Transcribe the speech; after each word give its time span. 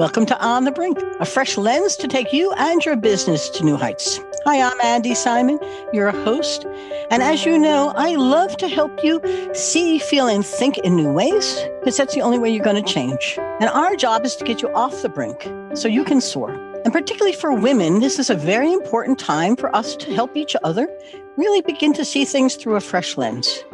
Welcome 0.00 0.24
to 0.26 0.40
On 0.42 0.64
the 0.64 0.72
Brink, 0.72 0.98
a 1.20 1.26
fresh 1.26 1.58
lens 1.58 1.94
to 1.96 2.08
take 2.08 2.32
you 2.32 2.52
and 2.52 2.82
your 2.82 2.96
business 2.96 3.50
to 3.50 3.66
new 3.66 3.76
heights. 3.76 4.18
Hi, 4.46 4.62
I'm 4.62 4.78
Andi 4.80 5.14
Simon, 5.14 5.58
your 5.92 6.10
host. 6.10 6.64
And 7.10 7.22
as 7.22 7.44
you 7.44 7.58
know, 7.58 7.92
I 7.94 8.16
love 8.16 8.56
to 8.56 8.68
help 8.68 9.04
you 9.04 9.20
see, 9.52 9.98
feel, 9.98 10.26
and 10.26 10.42
think 10.42 10.78
in 10.78 10.96
new 10.96 11.12
ways 11.12 11.60
because 11.80 11.98
that's 11.98 12.14
the 12.14 12.22
only 12.22 12.38
way 12.38 12.48
you're 12.48 12.64
going 12.64 12.82
to 12.82 12.92
change. 12.92 13.36
And 13.38 13.68
our 13.68 13.94
job 13.94 14.24
is 14.24 14.36
to 14.36 14.44
get 14.46 14.62
you 14.62 14.72
off 14.72 15.02
the 15.02 15.10
brink 15.10 15.46
so 15.74 15.86
you 15.86 16.02
can 16.02 16.22
soar. 16.22 16.52
And 16.82 16.94
particularly 16.94 17.36
for 17.36 17.52
women, 17.52 18.00
this 18.00 18.18
is 18.18 18.30
a 18.30 18.34
very 18.34 18.72
important 18.72 19.18
time 19.18 19.54
for 19.54 19.76
us 19.76 19.96
to 19.96 20.14
help 20.14 20.34
each 20.34 20.56
other 20.64 20.88
really 21.36 21.60
begin 21.60 21.92
to 21.92 22.06
see 22.06 22.24
things 22.24 22.54
through 22.54 22.76
a 22.76 22.80
fresh 22.80 23.18
lens. 23.18 23.66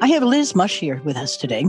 I 0.00 0.06
have 0.06 0.22
Liz 0.22 0.54
Mush 0.54 0.78
here 0.78 1.02
with 1.04 1.18
us 1.18 1.36
today 1.36 1.66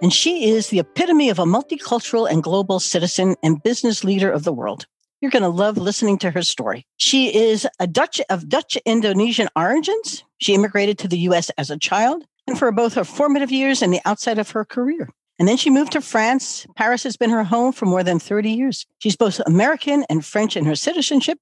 and 0.00 0.12
she 0.12 0.50
is 0.50 0.68
the 0.68 0.78
epitome 0.78 1.30
of 1.30 1.38
a 1.38 1.44
multicultural 1.44 2.30
and 2.30 2.42
global 2.42 2.80
citizen 2.80 3.36
and 3.42 3.62
business 3.62 4.04
leader 4.04 4.30
of 4.30 4.44
the 4.44 4.52
world. 4.52 4.86
You're 5.20 5.30
going 5.30 5.42
to 5.44 5.48
love 5.48 5.78
listening 5.78 6.18
to 6.18 6.30
her 6.32 6.42
story. 6.42 6.84
She 6.96 7.34
is 7.34 7.66
a 7.78 7.86
Dutch 7.86 8.20
of 8.28 8.48
Dutch 8.48 8.76
Indonesian 8.84 9.48
origins. 9.54 10.24
She 10.38 10.54
immigrated 10.54 10.98
to 10.98 11.08
the 11.08 11.18
US 11.18 11.50
as 11.50 11.70
a 11.70 11.78
child 11.78 12.24
and 12.46 12.58
for 12.58 12.72
both 12.72 12.94
her 12.94 13.04
formative 13.04 13.52
years 13.52 13.82
and 13.82 13.92
the 13.92 14.00
outside 14.04 14.38
of 14.38 14.50
her 14.50 14.64
career. 14.64 15.08
And 15.38 15.48
then 15.48 15.56
she 15.56 15.70
moved 15.70 15.92
to 15.92 16.00
France. 16.00 16.66
Paris 16.76 17.02
has 17.04 17.16
been 17.16 17.30
her 17.30 17.44
home 17.44 17.72
for 17.72 17.86
more 17.86 18.02
than 18.02 18.18
30 18.18 18.50
years. 18.50 18.86
She's 18.98 19.16
both 19.16 19.40
American 19.46 20.04
and 20.10 20.24
French 20.24 20.56
in 20.56 20.64
her 20.64 20.76
citizenship. 20.76 21.38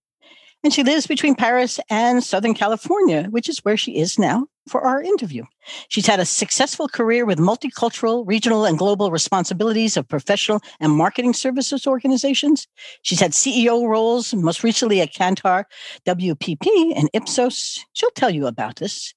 And 0.62 0.74
she 0.74 0.82
lives 0.82 1.06
between 1.06 1.34
Paris 1.34 1.80
and 1.88 2.22
Southern 2.22 2.52
California, 2.52 3.24
which 3.30 3.48
is 3.48 3.60
where 3.60 3.78
she 3.78 3.96
is 3.96 4.18
now 4.18 4.46
for 4.68 4.82
our 4.82 5.02
interview. 5.02 5.44
She's 5.88 6.06
had 6.06 6.20
a 6.20 6.26
successful 6.26 6.86
career 6.86 7.24
with 7.24 7.38
multicultural, 7.38 8.24
regional, 8.26 8.66
and 8.66 8.76
global 8.76 9.10
responsibilities 9.10 9.96
of 9.96 10.06
professional 10.06 10.60
and 10.78 10.92
marketing 10.92 11.32
services 11.32 11.86
organizations. 11.86 12.68
She's 13.00 13.20
had 13.20 13.32
CEO 13.32 13.88
roles, 13.88 14.34
most 14.34 14.62
recently 14.62 15.00
at 15.00 15.14
Kantar, 15.14 15.64
WPP, 16.06 16.92
and 16.94 17.08
Ipsos. 17.14 17.84
She'll 17.94 18.10
tell 18.10 18.30
you 18.30 18.46
about 18.46 18.76
this. 18.76 19.14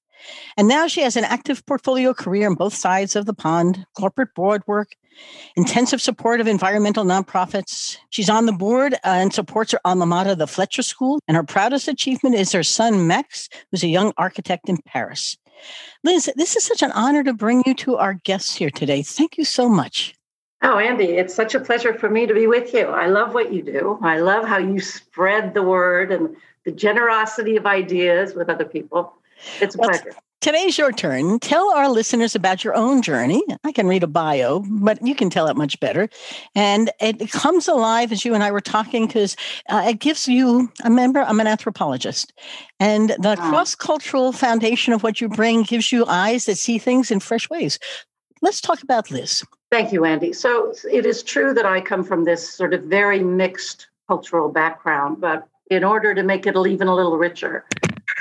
And 0.58 0.68
now 0.68 0.88
she 0.88 1.02
has 1.02 1.16
an 1.16 1.24
active 1.24 1.66
portfolio 1.66 2.14
career 2.14 2.48
on 2.48 2.56
both 2.56 2.74
sides 2.74 3.16
of 3.16 3.26
the 3.26 3.34
pond, 3.34 3.86
corporate 3.98 4.34
board 4.36 4.64
work, 4.68 4.96
intensive 5.56 6.02
support 6.02 6.42
of 6.42 6.48
environmental 6.48 7.06
nonprofits. 7.06 7.98
She's 8.10 8.30
on 8.30 8.46
the 8.46 8.52
board 8.52 8.96
and 9.04 9.34
supports 9.34 9.72
her 9.72 9.80
alma 9.86 10.06
mater, 10.06 10.36
the 10.36 10.48
Fletcher 10.48 10.84
School. 10.84 11.20
And 11.28 11.38
her 11.38 11.44
proudest 11.44 11.88
achievement 11.88 12.36
is 12.36 12.52
her 12.52 12.64
son, 12.64 13.08
Max, 13.08 13.50
who's 13.72 13.84
a 13.84 13.88
young 13.88 14.14
architect 14.18 14.70
in 14.70 14.78
Paris. 14.86 15.38
Liz, 16.04 16.30
this 16.36 16.56
is 16.56 16.64
such 16.64 16.82
an 16.82 16.92
honor 16.92 17.24
to 17.24 17.34
bring 17.34 17.64
you 17.66 17.74
to 17.76 17.98
our 17.98 18.16
guests 18.16 18.56
here 18.56 18.70
today. 18.70 19.02
Thank 19.02 19.38
you 19.38 19.46
so 19.46 19.70
much. 19.70 20.16
Oh, 20.62 20.76
Andi, 20.76 21.20
it's 21.20 21.34
such 21.34 21.56
a 21.56 21.60
pleasure 21.60 21.94
for 21.94 22.10
me 22.10 22.26
to 22.26 22.34
be 22.34 22.48
with 22.48 22.74
you. 22.74 22.88
I 22.88 23.08
love 23.08 23.34
what 23.34 23.52
you 23.52 23.62
do. 23.62 24.00
I 24.02 24.20
love 24.20 24.46
how 24.46 24.58
you 24.58 24.80
spread 24.80 25.54
the 25.54 25.64
word 25.64 26.12
and 26.12 26.36
the 26.64 26.72
generosity 26.72 27.58
of 27.58 27.66
ideas 27.66 28.34
with 28.34 28.50
other 28.50 28.64
people. 28.64 29.14
It's 29.62 29.76
a 29.76 29.78
well, 29.78 29.90
pleasure. 29.90 30.16
Today's 30.44 30.78
your 30.78 30.92
turn. 30.92 31.40
Tell 31.40 31.74
our 31.74 31.88
listeners 31.88 32.36
about 32.36 32.66
your 32.66 32.76
own 32.76 33.02
journey. 33.02 33.42
I 33.64 33.72
can 33.72 33.88
read 33.88 34.04
a 34.04 34.08
bio, 34.08 34.60
but 34.68 35.00
you 35.02 35.16
can 35.16 35.30
tell 35.30 35.48
it 35.48 35.56
much 35.56 35.80
better. 35.80 36.10
And 36.54 36.92
it 37.00 37.32
comes 37.32 37.70
alive 37.70 38.12
as 38.12 38.26
you 38.26 38.34
and 38.34 38.44
I 38.44 38.52
were 38.52 38.60
talking 38.60 39.08
because 39.08 39.38
uh, 39.70 39.86
it 39.88 40.00
gives 40.00 40.28
you, 40.28 40.70
remember, 40.84 41.22
I'm 41.22 41.40
an 41.40 41.48
anthropologist. 41.48 42.34
And 42.78 43.12
the 43.22 43.30
uh-huh. 43.30 43.50
cross 43.50 43.74
cultural 43.74 44.34
foundation 44.34 44.92
of 44.92 45.02
what 45.02 45.22
you 45.22 45.30
bring 45.30 45.64
gives 45.64 45.94
you 45.94 46.06
eyes 46.08 46.44
that 46.48 46.58
see 46.58 46.78
things 46.78 47.10
in 47.10 47.22
fresh 47.22 47.50
ways. 47.50 47.80
Let's 48.42 48.60
talk 48.60 48.84
about 48.84 49.10
Liz. 49.10 49.46
Thank 49.72 49.94
you, 49.94 50.02
Andi. 50.02 50.36
So 50.36 50.74
it 50.92 51.06
is 51.06 51.24
true 51.24 51.54
that 51.54 51.66
I 51.66 51.80
come 51.80 52.04
from 52.04 52.26
this 52.26 52.54
sort 52.54 52.74
of 52.74 52.84
very 52.84 53.24
mixed 53.24 53.88
cultural 54.10 54.50
background, 54.50 55.22
but 55.22 55.48
in 55.72 55.86
order 55.86 56.14
to 56.14 56.22
make 56.22 56.46
it 56.46 56.58
even 56.68 56.90
a 56.90 56.94
little 56.94 57.18
richer, 57.18 57.66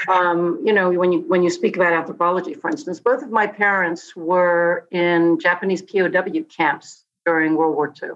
um, 0.09 0.61
you 0.65 0.73
know, 0.73 0.91
when 0.91 1.13
you 1.13 1.21
when 1.21 1.43
you 1.43 1.51
speak 1.51 1.77
about 1.77 1.93
anthropology, 1.93 2.55
for 2.55 2.71
instance, 2.71 3.01
both 3.01 3.23
of 3.23 3.31
my 3.31 3.47
parents 3.47 4.15
were 4.17 4.87
in 4.91 5.39
Japanese 5.39 5.83
POW 5.83 6.43
camps 6.55 7.05
during 7.25 7.55
World 7.55 7.77
War 7.77 7.93
II. 8.03 8.11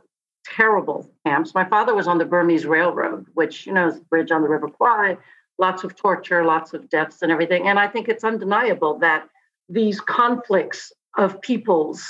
Terrible 0.45 1.11
camps. 1.25 1.55
My 1.55 1.65
father 1.65 1.95
was 1.95 2.07
on 2.07 2.19
the 2.19 2.25
Burmese 2.25 2.67
Railroad, 2.67 3.27
which 3.35 3.67
you 3.67 3.73
know 3.73 3.89
is 3.89 3.99
the 3.99 4.05
bridge 4.05 4.31
on 4.31 4.43
the 4.43 4.49
River 4.49 4.69
Kwai. 4.69 5.17
Lots 5.59 5.85
of 5.85 5.97
torture, 5.97 6.45
lots 6.45 6.75
of 6.75 6.89
deaths, 6.91 7.23
and 7.23 7.33
everything. 7.33 7.67
And 7.67 7.79
I 7.79 7.89
think 7.89 8.09
it's 8.09 8.25
undeniable 8.25 8.99
that 8.99 9.29
these 9.69 10.01
conflicts 10.01 10.93
of 11.17 11.41
peoples 11.41 12.07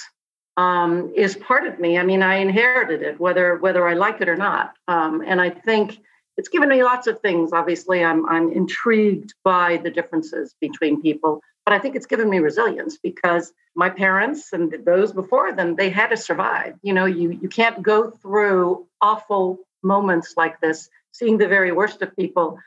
um, 0.56 1.12
is 1.14 1.36
part 1.36 1.66
of 1.66 1.78
me. 1.78 1.98
I 1.98 2.02
mean, 2.02 2.22
I 2.22 2.36
inherited 2.36 3.02
it, 3.02 3.20
whether 3.20 3.56
whether 3.56 3.86
I 3.86 3.94
like 3.94 4.20
it 4.20 4.28
or 4.28 4.36
not. 4.36 4.74
Um, 4.88 5.22
and 5.26 5.40
I 5.40 5.50
think 5.50 6.00
it's 6.36 6.48
given 6.48 6.68
me 6.68 6.82
lots 6.84 7.06
of 7.06 7.20
things. 7.20 7.52
Obviously, 7.52 8.04
I'm 8.04 8.28
I'm 8.28 8.52
intrigued 8.52 9.34
by 9.44 9.78
the 9.78 9.90
differences 9.90 10.54
between 10.60 11.00
people, 11.00 11.40
but 11.64 11.74
I 11.74 11.78
think 11.78 11.96
it's 11.96 12.06
given 12.06 12.28
me 12.28 12.38
resilience 12.38 12.98
because 12.98 13.52
my 13.74 13.90
parents 13.90 14.52
and 14.52 14.74
those 14.84 15.12
before 15.12 15.52
them, 15.52 15.76
they 15.76 15.90
had 15.90 16.08
to 16.08 16.16
survive. 16.16 16.74
You 16.82 16.92
know, 16.92 17.06
you 17.06 17.30
you 17.30 17.48
can't 17.48 17.82
go 17.82 18.10
through 18.10 18.86
awful 19.00 19.58
moments 19.82 20.34
like 20.36 20.60
this, 20.60 20.90
seeing 21.12 21.38
the 21.38 21.48
very 21.48 21.72
worst 21.72 22.02
of 22.02 22.14
people, 22.16 22.58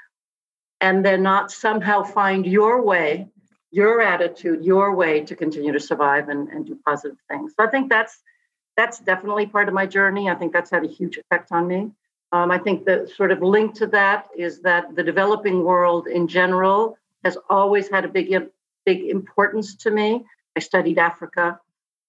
and 0.82 1.06
then 1.06 1.22
not 1.22 1.52
somehow 1.52 2.04
find 2.04 2.46
your 2.46 2.82
way, 2.82 3.28
your 3.72 4.02
attitude, 4.02 4.64
your 4.66 4.96
way 4.96 5.22
to 5.22 5.36
continue 5.36 5.72
to 5.72 5.80
survive 5.80 6.30
and, 6.30 6.50
and 6.50 6.66
do 6.66 6.78
positive 6.86 7.18
things. 7.30 7.54
So 7.58 7.66
I 7.66 7.70
think 7.70 7.90
that's 7.90 8.20
that's 8.76 9.00
definitely 9.00 9.46
part 9.46 9.68
of 9.68 9.74
my 9.74 9.86
journey. 9.86 10.30
I 10.30 10.36
think 10.36 10.54
that's 10.54 10.72
had 10.72 10.86
a 10.86 10.88
huge 10.88 11.18
effect 11.18 11.52
on 11.52 11.68
me. 11.68 11.92
Um, 12.32 12.52
I 12.52 12.58
think 12.58 12.86
the 12.86 13.12
sort 13.16 13.32
of 13.32 13.42
link 13.42 13.74
to 13.76 13.88
that 13.88 14.28
is 14.38 14.62
that 14.62 14.96
the 14.96 15.04
developing 15.04 15.64
world 15.64 16.08
in 16.08 16.28
general 16.28 16.98
has 17.24 17.38
always 17.50 17.90
had 17.90 18.06
a 18.06 18.08
big, 18.08 18.34
big 18.86 19.02
importance 19.04 19.76
to 19.78 19.92
me. 19.92 20.26
I 20.56 20.60
studied 20.60 21.00
Africa 21.00 21.60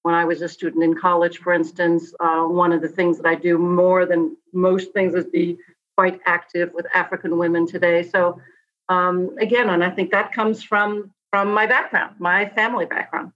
when 0.03 0.14
I 0.14 0.25
was 0.25 0.42
a 0.42 0.48
student 0.48 0.84
in 0.84 0.94
college, 0.94 1.38
for 1.38 1.53
instance. 1.53 2.14
Uh, 2.20 2.42
one 2.42 2.72
of 2.72 2.82
the 2.82 2.88
things 2.88 3.16
that 3.19 3.26
I 3.26 3.34
do 3.34 3.58
more 3.58 4.06
than 4.06 4.36
most 4.53 4.92
things 4.92 5.14
is 5.14 5.26
be 5.26 5.58
quite 5.97 6.20
active 6.26 6.70
with 6.75 6.87
African 6.94 7.38
women 7.38 7.66
today. 7.66 8.02
So 8.02 8.41
um, 8.88 9.37
again, 9.38 9.70
and 9.70 9.84
I 9.84 9.91
think 9.91 10.10
that 10.10 10.32
comes 10.32 10.62
from 10.62 11.12
from 11.31 11.54
my 11.54 11.66
background, 11.66 12.16
my 12.19 12.48
family 12.48 12.87
background. 12.87 13.32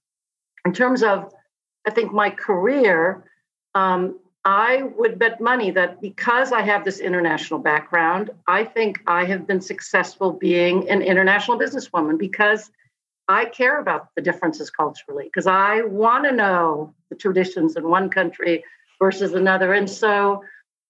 In 0.64 0.72
terms 0.72 1.04
of, 1.04 1.32
I 1.86 1.90
think 1.90 2.12
my 2.12 2.28
career, 2.28 3.24
um, 3.74 4.18
I 4.44 4.82
would 4.96 5.18
bet 5.18 5.40
money 5.40 5.70
that 5.70 6.02
because 6.02 6.52
I 6.52 6.60
have 6.62 6.84
this 6.84 7.00
international 7.00 7.60
background, 7.60 8.30
I 8.46 8.64
think 8.64 9.00
I 9.06 9.24
have 9.24 9.46
been 9.46 9.60
successful 9.60 10.32
being 10.32 10.88
an 10.90 11.00
international 11.00 11.58
businesswoman 11.58 12.18
because 12.18 12.70
I 13.26 13.46
care 13.46 13.80
about 13.80 14.08
the 14.16 14.22
differences 14.22 14.68
culturally, 14.68 15.24
because 15.24 15.46
I 15.46 15.82
want 15.82 16.24
to 16.24 16.32
know 16.32 16.92
the 17.08 17.16
traditions 17.16 17.76
in 17.76 17.88
one 17.88 18.10
country 18.10 18.64
versus 18.98 19.32
another. 19.32 19.72
And 19.72 19.88
so, 19.88 20.44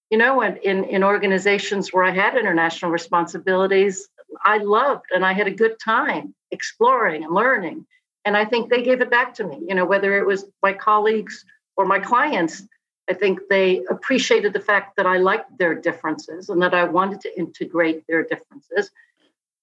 you 0.09 0.17
know, 0.17 0.41
in, 0.41 0.83
in 0.83 1.01
organizations 1.01 1.93
where 1.93 2.03
I 2.03 2.11
had 2.11 2.37
international 2.37 2.91
responsibilities, 2.91 4.09
I 4.43 4.57
loved 4.57 5.05
and 5.13 5.23
I 5.23 5.31
had 5.31 5.47
a 5.47 5.51
good 5.51 5.79
time 5.79 6.35
exploring 6.51 7.23
and 7.23 7.33
learning. 7.33 7.85
And 8.25 8.35
I 8.35 8.43
think 8.43 8.69
they 8.69 8.83
gave 8.83 8.99
it 8.99 9.09
back 9.09 9.33
to 9.35 9.45
me, 9.45 9.59
you 9.65 9.75
know, 9.75 9.85
whether 9.85 10.17
it 10.17 10.25
was 10.25 10.45
my 10.61 10.73
colleagues 10.73 11.45
or 11.77 11.85
my 11.85 11.99
clients 11.99 12.63
I 13.09 13.13
think 13.13 13.39
they 13.49 13.83
appreciated 13.89 14.53
the 14.53 14.59
fact 14.59 14.95
that 14.97 15.05
I 15.05 15.17
liked 15.17 15.57
their 15.57 15.75
differences 15.75 16.49
and 16.49 16.61
that 16.61 16.73
I 16.73 16.83
wanted 16.83 17.21
to 17.21 17.37
integrate 17.37 18.05
their 18.07 18.23
differences 18.23 18.91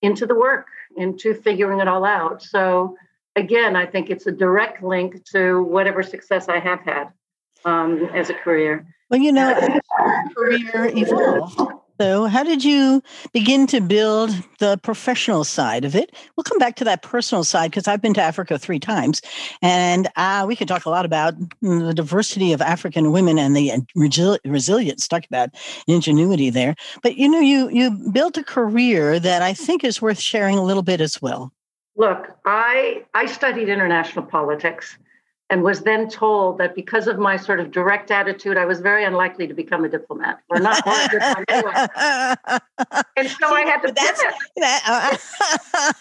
into 0.01 0.27
the 0.27 0.35
work, 0.35 0.67
into 0.97 1.35
figuring 1.35 1.81
it 1.81 1.89
all 1.89 2.05
out. 2.05 2.43
So, 2.43 2.97
again, 3.35 3.75
I 3.75 3.87
think 3.87 4.11
it's 4.11 4.27
a 4.27 4.33
direct 4.33 4.83
link 4.83 5.25
to 5.27 5.63
whatever 5.63 6.03
success 6.03 6.49
I 6.49 6.59
have 6.59 6.81
had 6.81 7.09
um, 7.65 8.05
as 8.15 8.31
a 8.31 8.35
career. 8.35 8.87
Well, 9.11 9.21
you 9.21 9.33
know, 9.33 9.55
career 10.35 10.91
evolved 10.95 11.82
so, 12.01 12.27
how 12.27 12.43
did 12.43 12.65
you 12.65 13.03
begin 13.33 13.67
to 13.69 13.81
build 13.81 14.31
the 14.59 14.79
professional 14.83 15.45
side 15.45 15.85
of 15.85 15.95
it? 15.95 16.15
We'll 16.37 16.45
come 16.45 16.59
back 16.59 16.77
to 16.77 16.85
that 16.85 17.03
personal 17.03 17.45
side 17.45 17.71
because 17.71 17.87
I've 17.87 18.03
been 18.03 18.15
to 18.15 18.23
Africa 18.23 18.59
three 18.59 18.81
times, 18.81 19.21
and 19.61 20.09
uh, 20.17 20.45
we 20.47 20.57
could 20.57 20.69
talk 20.69 20.85
a 20.85 20.91
lot 20.91 21.05
about 21.05 21.35
the 21.61 21.93
diversity 21.95 22.53
of 22.53 22.61
African 22.61 23.13
women 23.13 23.39
and 23.39 23.55
the 23.55 23.73
uh, 23.73 24.37
resilience. 24.45 25.07
Talk 25.07 25.25
about 25.27 25.51
ingenuity 25.87 26.51
there. 26.51 26.75
But 27.03 27.17
you 27.17 27.29
know, 27.29 27.41
you 27.41 27.69
you 27.71 27.91
built 28.11 28.37
a 28.37 28.45
career 28.45 29.21
that 29.21 29.43
I 29.43 29.53
think 29.53 29.85
is 29.85 30.03
worth 30.03 30.21
sharing 30.21 30.59
a 30.59 30.65
little 30.65 30.83
bit 30.83 31.01
as 31.01 31.21
well. 31.21 31.53
Look, 31.97 32.37
I 32.47 33.05
I 33.15 33.27
studied 33.27 33.69
international 33.69 34.25
politics 34.25 34.97
and 35.53 35.63
was 35.63 35.83
then 35.83 36.09
told 36.09 36.57
that 36.57 36.75
because 36.75 37.07
of 37.07 37.19
my 37.19 37.37
sort 37.37 37.61
of 37.61 37.71
direct 37.71 38.11
attitude, 38.11 38.57
I 38.57 38.65
was 38.65 38.81
very 38.81 39.05
unlikely 39.05 39.47
to 39.47 39.53
become 39.53 39.85
a 39.85 39.89
diplomat 39.89 40.41
or 40.49 40.59
not. 40.59 40.83
anyway. 41.49 41.75
And 43.17 43.29
so 43.29 43.49
See, 43.49 43.55
I 43.55 43.61
had 43.61 43.83
to 43.83 43.93
that's, 43.93 44.25
that, 44.57 45.21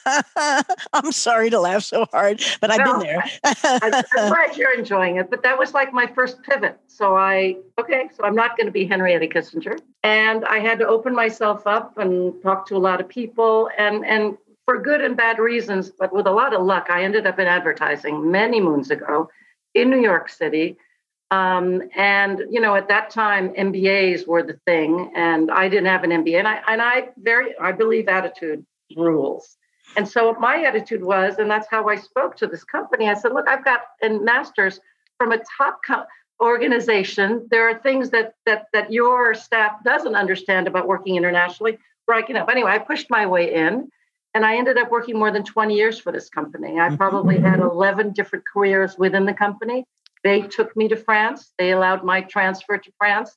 uh, 0.06 0.63
I'm 0.94 1.12
sorry 1.12 1.50
to 1.50 1.59
laugh 1.59 1.83
so 1.83 2.06
hard, 2.12 2.42
but 2.62 2.71
I've 2.71 2.86
been 2.86 3.00
there. 3.00 3.24
I, 3.44 4.03
I'm 4.18 4.30
glad 4.30 4.57
you're 4.57 4.74
enjoying 4.74 5.18
it, 5.18 5.30
but 5.30 5.44
that 5.44 5.59
was 5.59 5.74
like 5.74 5.94
my 5.94 6.07
first 6.07 6.42
pivot. 6.44 6.80
So 6.88 7.18
I, 7.18 7.57
okay, 7.80 8.09
so 8.15 8.24
I'm 8.24 8.36
not 8.36 8.57
going 8.57 8.68
to 8.68 8.71
be 8.71 8.86
Henrietta 8.86 9.27
Kissinger. 9.27 9.77
And 10.03 10.45
I 10.45 10.59
had 10.59 10.80
to 10.80 10.88
open 10.88 11.13
myself 11.13 11.68
up 11.68 11.98
and 11.98 12.42
talk 12.42 12.65
to 12.68 12.77
a 12.77 12.80
lot 12.80 13.01
of 13.01 13.09
people 13.09 13.69
and, 13.77 14.06
and 14.06 14.38
for 14.65 14.81
good 14.81 15.01
and 15.01 15.18
bad 15.18 15.38
reasons, 15.38 15.92
but 15.92 16.13
with 16.13 16.25
a 16.25 16.31
lot 16.31 16.53
of 16.53 16.62
luck, 16.62 16.88
I 16.89 17.03
ended 17.03 17.27
up 17.27 17.38
in 17.38 17.48
advertising 17.48 18.31
many 18.31 18.62
moons 18.62 18.89
ago 18.89 19.30
in 19.74 19.90
New 19.90 20.02
York 20.02 20.30
City. 20.30 20.78
Um, 21.32 21.82
and 21.96 22.44
you 22.50 22.60
know, 22.60 22.76
at 22.76 22.90
that 22.90 23.10
time, 23.10 23.54
MBAs 23.54 24.28
were 24.28 24.44
the 24.44 24.60
thing, 24.66 25.12
and 25.16 25.50
I 25.50 25.70
didn't 25.70 25.86
have 25.86 26.04
an 26.04 26.12
MBA, 26.12 26.40
and 26.40 26.48
I 26.48 26.62
and 26.68 26.82
I 26.82 27.10
very 27.18 27.58
I 27.58 27.72
believe 27.72 28.10
attitude 28.10 28.66
rules. 28.98 29.58
And 29.96 30.08
so 30.08 30.34
my 30.40 30.64
attitude 30.64 31.04
was, 31.04 31.38
and 31.38 31.50
that's 31.50 31.68
how 31.70 31.88
I 31.88 31.96
spoke 31.96 32.36
to 32.38 32.48
this 32.48 32.66
company. 32.66 33.08
I 33.08 33.14
said, 33.14 33.32
"Look, 33.32 33.48
I've 33.48 33.64
got 33.64 33.82
a 34.04 34.10
master's 34.10 34.82
from 35.18 35.32
a 35.32 35.40
top 35.58 35.80
co- 35.88 36.06
organization. 36.42 37.48
There 37.50 37.70
are 37.70 37.80
things 37.80 38.10
that 38.10 38.34
that 38.46 38.68
that 38.74 38.92
your 38.92 39.34
staff 39.34 39.82
doesn't 39.86 40.16
understand 40.16 40.68
about 40.68 40.86
working 40.86 41.16
internationally. 41.16 41.78
Where 42.08 42.18
I 42.18 42.24
can 42.24 42.36
help." 42.36 42.50
Anyway, 42.50 42.72
I 42.72 42.78
pushed 42.78 43.10
my 43.10 43.26
way 43.26 43.54
in. 43.54 43.90
And 44.33 44.45
I 44.45 44.56
ended 44.56 44.78
up 44.78 44.92
working 44.92 45.19
more 45.19 45.31
than 45.31 45.44
20 45.44 45.75
years 45.75 46.00
for 46.00 46.12
this 46.12 46.30
company. 46.30 46.80
I 46.80 46.88
mm-hmm. 46.88 46.95
probably 46.95 47.39
had 47.39 47.60
11 47.60 48.13
different 48.13 48.45
careers 48.51 48.98
within 48.98 49.25
the 49.25 49.33
company. 49.33 49.86
They 50.24 50.42
took 50.42 50.75
me 50.75 50.88
to 50.88 50.95
France. 50.95 51.54
They 51.57 51.72
allowed 51.72 52.04
my 52.04 52.22
transfer 52.22 52.78
to 52.78 52.92
France. 52.98 53.36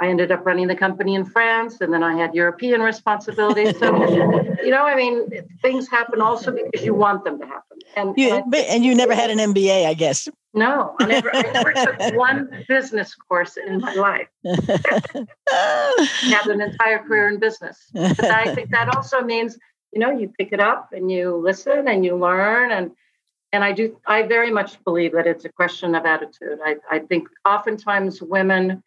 I 0.00 0.08
ended 0.08 0.32
up 0.32 0.46
running 0.46 0.66
the 0.66 0.74
company 0.74 1.14
in 1.14 1.26
France, 1.26 1.82
and 1.82 1.92
then 1.92 2.02
I 2.02 2.16
had 2.16 2.34
European 2.34 2.80
responsibilities. 2.80 3.78
So, 3.78 3.94
you 4.64 4.70
know, 4.70 4.86
I 4.86 4.96
mean, 4.96 5.28
things 5.60 5.88
happen 5.88 6.22
also 6.22 6.52
because 6.52 6.86
you 6.86 6.94
want 6.94 7.24
them 7.24 7.38
to 7.38 7.46
happen. 7.46 7.78
And 7.96 8.14
you, 8.16 8.34
and, 8.34 8.54
and 8.54 8.82
you 8.82 8.94
never 8.94 9.14
had 9.14 9.28
an 9.28 9.36
MBA, 9.36 9.84
I 9.84 9.92
guess. 9.92 10.26
No, 10.54 10.96
I 11.00 11.06
never, 11.06 11.36
I 11.36 11.42
never 11.52 11.72
took 11.74 12.14
one 12.16 12.64
business 12.66 13.14
course 13.14 13.58
in 13.58 13.80
my 13.80 13.92
life. 13.94 14.28
I 14.46 16.08
had 16.22 16.46
an 16.46 16.62
entire 16.62 17.00
career 17.00 17.28
in 17.28 17.38
business. 17.38 17.90
But 17.92 18.24
I 18.24 18.54
think 18.54 18.70
that 18.70 18.96
also 18.96 19.20
means 19.20 19.58
you 19.92 20.00
know 20.00 20.10
you 20.10 20.32
pick 20.38 20.52
it 20.52 20.60
up 20.60 20.92
and 20.92 21.10
you 21.10 21.36
listen 21.36 21.88
and 21.88 22.04
you 22.04 22.16
learn. 22.16 22.70
And 22.72 22.92
and 23.52 23.64
i 23.64 23.72
do 23.72 23.98
i 24.06 24.22
very 24.22 24.50
much 24.50 24.82
believe 24.84 25.12
that 25.12 25.26
it's 25.26 25.44
a 25.44 25.48
question 25.48 25.94
of 25.94 26.04
attitude. 26.04 26.58
I, 26.64 26.76
I 26.90 26.98
think 27.00 27.28
oftentimes 27.44 28.22
women 28.22 28.82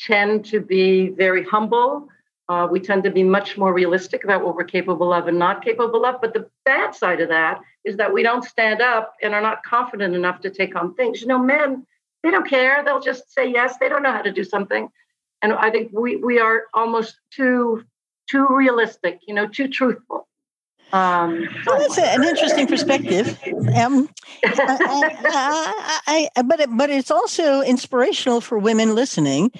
tend 0.00 0.44
to 0.46 0.60
be 0.60 1.08
very 1.10 1.44
humble. 1.44 2.08
Uh, 2.48 2.68
we 2.70 2.78
tend 2.78 3.02
to 3.04 3.10
be 3.10 3.22
much 3.22 3.56
more 3.56 3.72
realistic 3.72 4.22
about 4.22 4.44
what 4.44 4.54
we're 4.54 4.64
capable 4.64 5.12
of 5.12 5.28
and 5.28 5.38
not 5.38 5.64
capable 5.64 6.04
of. 6.04 6.20
But 6.20 6.34
the 6.34 6.48
bad 6.64 6.94
side 6.94 7.20
of 7.20 7.30
that 7.30 7.60
is 7.84 7.96
that 7.96 8.12
we 8.12 8.22
don't 8.22 8.44
stand 8.44 8.82
up 8.82 9.14
and 9.22 9.34
are 9.34 9.40
not 9.40 9.62
confident 9.62 10.14
enough 10.14 10.40
to 10.40 10.50
take 10.50 10.76
on 10.76 10.94
things. 10.94 11.22
You 11.22 11.28
know 11.28 11.38
men 11.38 11.86
they 12.22 12.30
don't 12.30 12.48
care. 12.48 12.82
They'll 12.82 13.00
just 13.00 13.30
say 13.32 13.50
yes. 13.50 13.76
They 13.78 13.88
don't 13.90 14.02
know 14.02 14.12
how 14.12 14.22
to 14.22 14.32
do 14.32 14.44
something. 14.44 14.88
And 15.42 15.52
i 15.52 15.70
think 15.70 15.90
we 15.92 16.16
we 16.16 16.38
are 16.38 16.64
almost 16.72 17.20
too 17.30 17.84
too 18.30 18.46
realistic 18.50 19.20
you 19.28 19.34
know 19.34 19.46
too 19.46 19.68
truthful 19.68 20.26
um, 20.94 21.48
well, 21.66 21.78
that's 21.80 21.98
an 21.98 22.22
interesting 22.22 22.68
perspective. 22.68 23.36
Um, 23.74 24.08
I, 24.44 25.98
I, 26.06 26.28
I, 26.36 26.42
but 26.42 26.60
it, 26.60 26.68
but 26.76 26.88
it's 26.88 27.10
also 27.10 27.62
inspirational 27.62 28.40
for 28.40 28.58
women 28.58 28.94
listening 28.94 29.50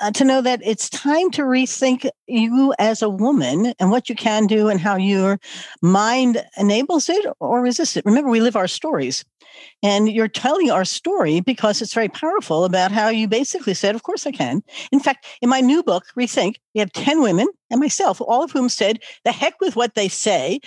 uh, 0.00 0.10
to 0.12 0.24
know 0.24 0.40
that 0.40 0.60
it's 0.64 0.88
time 0.90 1.30
to 1.32 1.42
rethink 1.42 2.08
you 2.26 2.74
as 2.78 3.02
a 3.02 3.08
woman 3.08 3.74
and 3.78 3.90
what 3.90 4.08
you 4.08 4.14
can 4.14 4.46
do 4.46 4.68
and 4.68 4.80
how 4.80 4.96
your 4.96 5.38
mind 5.82 6.44
enables 6.56 7.08
it 7.08 7.26
or 7.40 7.60
resists 7.60 7.96
it. 7.96 8.04
Remember, 8.04 8.30
we 8.30 8.40
live 8.40 8.56
our 8.56 8.68
stories. 8.68 9.24
And 9.82 10.10
you're 10.10 10.28
telling 10.28 10.70
our 10.70 10.84
story 10.84 11.40
because 11.40 11.82
it's 11.82 11.94
very 11.94 12.08
powerful 12.08 12.64
about 12.64 12.92
how 12.92 13.08
you 13.08 13.26
basically 13.26 13.74
said, 13.74 13.94
Of 13.94 14.02
course 14.02 14.26
I 14.26 14.30
can. 14.30 14.62
In 14.92 15.00
fact, 15.00 15.26
in 15.40 15.48
my 15.48 15.60
new 15.60 15.82
book, 15.82 16.04
Rethink, 16.16 16.56
we 16.74 16.80
have 16.80 16.92
10 16.92 17.20
women 17.22 17.48
and 17.70 17.80
myself, 17.80 18.20
all 18.20 18.44
of 18.44 18.52
whom 18.52 18.68
said, 18.68 19.00
The 19.24 19.32
heck 19.32 19.60
with 19.60 19.76
what 19.76 19.94
they 19.94 20.08
say. 20.08 20.60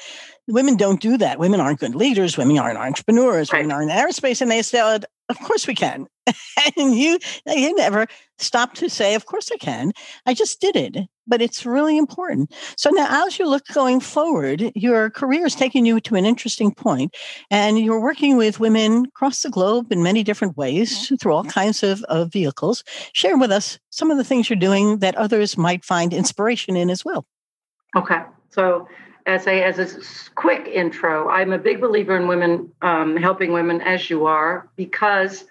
Women 0.47 0.75
don't 0.75 0.99
do 0.99 1.17
that. 1.17 1.39
Women 1.39 1.61
aren't 1.61 1.79
good 1.79 1.95
leaders. 1.95 2.37
Women 2.37 2.57
aren't 2.59 2.77
entrepreneurs. 2.77 3.51
Right. 3.51 3.59
Women 3.59 3.71
aren't 3.71 3.91
in 3.91 3.97
aerospace. 3.97 4.41
And 4.41 4.51
they 4.51 4.61
said, 4.61 5.05
Of 5.33 5.45
course 5.45 5.67
we 5.67 5.75
can. 5.75 6.07
and 6.77 6.95
you, 6.95 7.19
you 7.47 7.75
never 7.75 8.07
stop 8.37 8.73
to 8.75 8.89
say, 8.89 9.15
Of 9.15 9.25
course 9.25 9.51
I 9.51 9.57
can. 9.57 9.91
I 10.25 10.33
just 10.33 10.61
did 10.61 10.75
it 10.75 11.07
but 11.27 11.41
it's 11.41 11.65
really 11.65 11.97
important. 11.97 12.53
So 12.77 12.89
now, 12.89 13.25
as 13.25 13.39
you 13.39 13.47
look 13.47 13.65
going 13.67 13.99
forward, 13.99 14.71
your 14.75 15.09
career 15.09 15.45
is 15.45 15.55
taking 15.55 15.85
you 15.85 15.99
to 16.01 16.15
an 16.15 16.25
interesting 16.25 16.73
point, 16.73 17.15
and 17.49 17.79
you're 17.79 18.01
working 18.01 18.37
with 18.37 18.59
women 18.59 19.05
across 19.05 19.41
the 19.41 19.49
globe 19.49 19.91
in 19.91 20.03
many 20.03 20.23
different 20.23 20.57
ways 20.57 21.05
mm-hmm. 21.05 21.15
through 21.15 21.33
all 21.33 21.43
kinds 21.43 21.83
of, 21.83 22.03
of 22.03 22.31
vehicles. 22.31 22.83
Share 23.13 23.37
with 23.37 23.51
us 23.51 23.79
some 23.89 24.11
of 24.11 24.17
the 24.17 24.23
things 24.23 24.49
you're 24.49 24.59
doing 24.59 24.99
that 24.99 25.15
others 25.15 25.57
might 25.57 25.85
find 25.85 26.13
inspiration 26.13 26.75
in 26.75 26.89
as 26.89 27.05
well. 27.05 27.25
Okay. 27.95 28.21
So, 28.49 28.87
as 29.25 29.47
a 29.47 29.63
as 29.63 29.79
a 29.79 30.31
quick 30.35 30.67
intro, 30.67 31.29
I'm 31.29 31.53
a 31.53 31.57
big 31.57 31.81
believer 31.81 32.15
in 32.17 32.27
women 32.27 32.71
um, 32.81 33.15
helping 33.17 33.53
women 33.53 33.81
as 33.81 34.09
you 34.09 34.25
are 34.25 34.69
because 34.75 35.45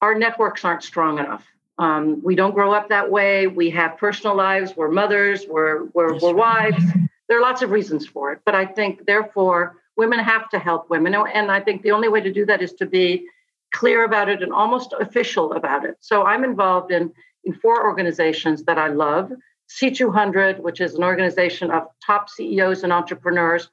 our 0.00 0.14
networks 0.14 0.64
aren't 0.64 0.82
strong 0.82 1.18
enough. 1.18 1.44
Um, 1.78 2.22
we 2.22 2.34
don't 2.34 2.52
grow 2.52 2.72
up 2.72 2.88
that 2.88 3.10
way. 3.10 3.46
We 3.46 3.70
have 3.70 3.96
personal 3.96 4.36
lives. 4.36 4.76
We're 4.76 4.90
mothers. 4.90 5.46
We're 5.48 5.84
we're, 5.94 6.18
we're 6.18 6.34
wives. 6.34 6.84
There 7.28 7.38
are 7.38 7.42
lots 7.42 7.62
of 7.62 7.70
reasons 7.70 8.06
for 8.06 8.32
it, 8.32 8.40
but 8.44 8.54
I 8.54 8.66
think 8.66 9.06
therefore 9.06 9.76
women 9.96 10.18
have 10.18 10.48
to 10.50 10.58
help 10.58 10.90
women, 10.90 11.14
and 11.14 11.50
I 11.50 11.60
think 11.60 11.82
the 11.82 11.92
only 11.92 12.08
way 12.08 12.20
to 12.20 12.32
do 12.32 12.44
that 12.46 12.60
is 12.60 12.72
to 12.74 12.86
be 12.86 13.26
clear 13.72 14.04
about 14.04 14.28
it 14.28 14.42
and 14.42 14.52
almost 14.52 14.92
official 14.98 15.52
about 15.52 15.84
it. 15.84 15.96
So 16.00 16.24
I'm 16.24 16.44
involved 16.44 16.90
in 16.90 17.12
in 17.44 17.54
four 17.54 17.86
organizations 17.86 18.64
that 18.64 18.78
I 18.78 18.88
love. 18.88 19.32
C200, 19.70 20.58
which 20.58 20.80
is 20.80 20.94
an 20.94 21.04
organization 21.04 21.70
of 21.70 21.88
top 22.04 22.28
CEOs 22.28 22.82
and 22.82 22.92
entrepreneurs 22.92 23.68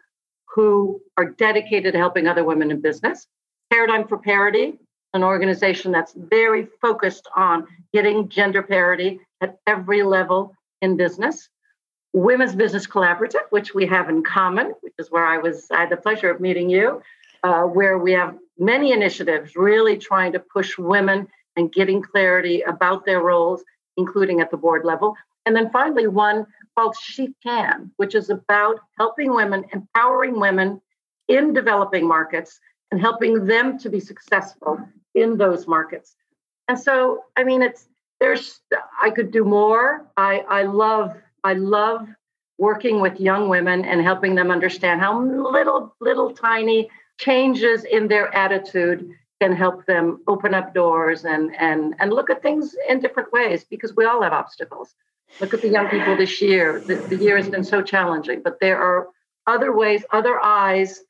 who 0.53 1.01
are 1.17 1.31
dedicated 1.31 1.93
to 1.93 1.99
helping 1.99 2.27
other 2.27 2.43
women 2.43 2.71
in 2.71 2.81
business. 2.81 3.27
Paradigm 3.71 4.07
for 4.07 4.17
Parity, 4.17 4.79
an 5.13 5.23
organization 5.23 5.91
that's 5.91 6.13
very 6.13 6.67
focused 6.81 7.27
on 7.35 7.67
getting 7.93 8.29
gender 8.29 8.61
parity 8.61 9.19
at 9.41 9.57
every 9.67 10.03
level 10.03 10.55
in 10.81 10.97
business. 10.97 11.49
Women's 12.13 12.55
Business 12.55 12.87
Collaborative, 12.87 13.45
which 13.49 13.73
we 13.73 13.85
have 13.87 14.09
in 14.09 14.23
common, 14.23 14.73
which 14.81 14.93
is 14.97 15.11
where 15.11 15.25
I 15.25 15.37
was, 15.37 15.67
I 15.71 15.81
had 15.81 15.89
the 15.89 15.97
pleasure 15.97 16.29
of 16.29 16.39
meeting 16.39 16.69
you, 16.69 17.01
uh, 17.43 17.63
where 17.63 17.97
we 17.97 18.13
have 18.13 18.37
many 18.57 18.91
initiatives 18.91 19.55
really 19.55 19.97
trying 19.97 20.31
to 20.33 20.39
push 20.39 20.77
women 20.77 21.27
and 21.55 21.71
getting 21.71 22.01
clarity 22.01 22.61
about 22.61 23.05
their 23.05 23.21
roles, 23.21 23.63
including 23.97 24.41
at 24.41 24.51
the 24.51 24.57
board 24.57 24.85
level. 24.85 25.15
And 25.47 25.55
then 25.55 25.69
finally, 25.69 26.07
one 26.07 26.45
called 26.77 26.97
She 27.01 27.33
Can, 27.41 27.89
which 27.95 28.15
is 28.15 28.29
about 28.29 28.81
helping 28.99 29.33
women, 29.33 29.63
empowering 29.71 30.41
women 30.41 30.81
in 31.29 31.53
developing 31.53 32.05
markets 32.05 32.59
and 32.91 32.99
helping 32.99 33.45
them 33.45 33.79
to 33.79 33.89
be 33.89 34.01
successful 34.01 34.77
in 35.15 35.37
those 35.37 35.65
markets. 35.65 36.17
And 36.67 36.77
so, 36.77 37.23
I 37.37 37.45
mean, 37.45 37.61
it's 37.61 37.87
there's 38.19 38.59
I 39.01 39.09
could 39.09 39.31
do 39.31 39.45
more. 39.45 40.05
I 40.17 40.39
I 40.49 40.63
love 40.63 41.15
I 41.45 41.53
love 41.53 42.09
working 42.57 42.99
with 42.99 43.17
young 43.17 43.47
women 43.47 43.85
and 43.85 44.01
helping 44.01 44.35
them 44.35 44.51
understand 44.51 44.99
how 44.99 45.23
little 45.23 45.95
little 46.01 46.33
tiny 46.33 46.89
changes 47.19 47.85
in 47.85 48.09
their 48.09 48.35
attitude 48.35 49.09
can 49.39 49.53
help 49.53 49.85
them 49.85 50.21
open 50.27 50.53
up 50.53 50.73
doors 50.73 51.23
and 51.23 51.55
and 51.55 51.95
and 51.99 52.11
look 52.11 52.29
at 52.29 52.41
things 52.41 52.75
in 52.89 52.99
different 52.99 53.31
ways 53.31 53.63
because 53.63 53.95
we 53.95 54.03
all 54.03 54.21
have 54.21 54.33
obstacles. 54.33 54.93
Look 55.39 55.53
at 55.53 55.61
the 55.61 55.69
young 55.69 55.89
people 55.89 56.15
this 56.15 56.41
year. 56.41 56.79
The, 56.79 56.95
the 56.95 57.17
year 57.17 57.37
has 57.37 57.49
been 57.49 57.63
so 57.63 57.81
challenging, 57.81 58.41
but 58.43 58.59
there 58.59 58.81
are 58.81 59.07
other 59.45 59.75
ways, 59.75 60.03
other 60.11 60.39
eyes 60.43 61.01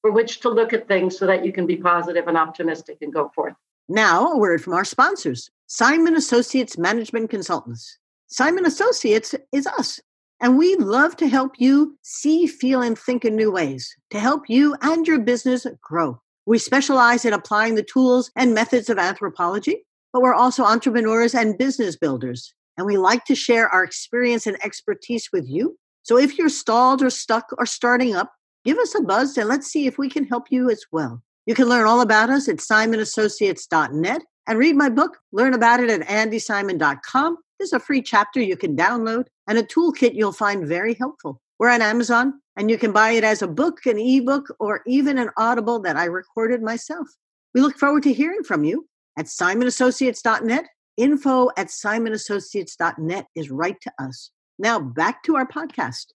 for 0.00 0.10
which 0.10 0.40
to 0.40 0.48
look 0.48 0.72
at 0.72 0.88
things 0.88 1.16
so 1.16 1.26
that 1.26 1.44
you 1.44 1.52
can 1.52 1.66
be 1.66 1.76
positive 1.76 2.26
and 2.26 2.36
optimistic 2.36 2.98
and 3.00 3.12
go 3.12 3.30
forth. 3.34 3.54
Now, 3.88 4.32
a 4.32 4.38
word 4.38 4.62
from 4.62 4.74
our 4.74 4.84
sponsors 4.84 5.50
Simon 5.66 6.14
Associates 6.16 6.76
Management 6.76 7.30
Consultants. 7.30 7.98
Simon 8.26 8.64
Associates 8.66 9.34
is 9.52 9.66
us, 9.66 10.00
and 10.40 10.58
we 10.58 10.74
love 10.76 11.16
to 11.16 11.28
help 11.28 11.52
you 11.58 11.96
see, 12.02 12.46
feel, 12.46 12.82
and 12.82 12.98
think 12.98 13.24
in 13.24 13.36
new 13.36 13.50
ways 13.50 13.94
to 14.10 14.18
help 14.18 14.48
you 14.48 14.76
and 14.82 15.06
your 15.06 15.18
business 15.18 15.66
grow. 15.80 16.20
We 16.46 16.58
specialize 16.58 17.24
in 17.24 17.32
applying 17.32 17.74
the 17.74 17.82
tools 17.82 18.30
and 18.36 18.54
methods 18.54 18.90
of 18.90 18.98
anthropology, 18.98 19.84
but 20.12 20.22
we're 20.22 20.34
also 20.34 20.64
entrepreneurs 20.64 21.34
and 21.34 21.56
business 21.56 21.96
builders, 21.96 22.54
and 22.82 22.88
we 22.88 22.98
like 22.98 23.24
to 23.26 23.36
share 23.36 23.68
our 23.68 23.84
experience 23.84 24.44
and 24.48 24.58
expertise 24.64 25.28
with 25.32 25.48
you. 25.48 25.78
So 26.02 26.18
if 26.18 26.36
you're 26.36 26.48
stalled 26.48 27.00
or 27.00 27.10
stuck 27.10 27.46
or 27.58 27.64
starting 27.64 28.16
up, 28.16 28.32
give 28.64 28.76
us 28.76 28.96
a 28.96 29.00
buzz 29.00 29.38
and 29.38 29.48
let's 29.48 29.68
see 29.68 29.86
if 29.86 29.98
we 29.98 30.10
can 30.10 30.24
help 30.24 30.50
you 30.50 30.68
as 30.68 30.84
well. 30.90 31.22
You 31.46 31.54
can 31.54 31.68
learn 31.68 31.86
all 31.86 32.00
about 32.00 32.28
us 32.28 32.48
at 32.48 32.56
simonassociates.net 32.56 34.22
and 34.48 34.58
read 34.58 34.74
my 34.74 34.88
book, 34.88 35.18
learn 35.30 35.54
about 35.54 35.78
it 35.78 35.90
at 35.90 36.08
andisimon.com. 36.08 37.38
There's 37.60 37.72
a 37.72 37.78
free 37.78 38.02
chapter 38.02 38.40
you 38.40 38.56
can 38.56 38.76
download 38.76 39.26
and 39.46 39.58
a 39.58 39.62
toolkit 39.62 40.16
you'll 40.16 40.32
find 40.32 40.66
very 40.66 40.94
helpful. 40.94 41.40
We're 41.60 41.70
on 41.70 41.82
Amazon 41.82 42.40
and 42.56 42.68
you 42.68 42.78
can 42.78 42.90
buy 42.90 43.12
it 43.12 43.22
as 43.22 43.42
a 43.42 43.46
book, 43.46 43.86
an 43.86 43.96
ebook, 43.96 44.48
or 44.58 44.82
even 44.88 45.18
an 45.18 45.30
audible 45.36 45.78
that 45.82 45.96
I 45.96 46.06
recorded 46.06 46.62
myself. 46.62 47.06
We 47.54 47.60
look 47.60 47.78
forward 47.78 48.02
to 48.02 48.12
hearing 48.12 48.42
from 48.42 48.64
you 48.64 48.88
at 49.16 49.26
simonassociates.net. 49.26 50.64
Info 50.96 51.50
at 51.56 51.68
simonassociates.net 51.68 53.26
is 53.34 53.50
right 53.50 53.80
to 53.80 53.92
us. 53.98 54.30
Now 54.58 54.80
back 54.80 55.22
to 55.24 55.36
our 55.36 55.46
podcast. 55.46 56.06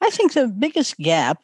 I 0.00 0.10
think 0.10 0.32
the 0.32 0.48
biggest 0.48 0.96
gap 0.98 1.42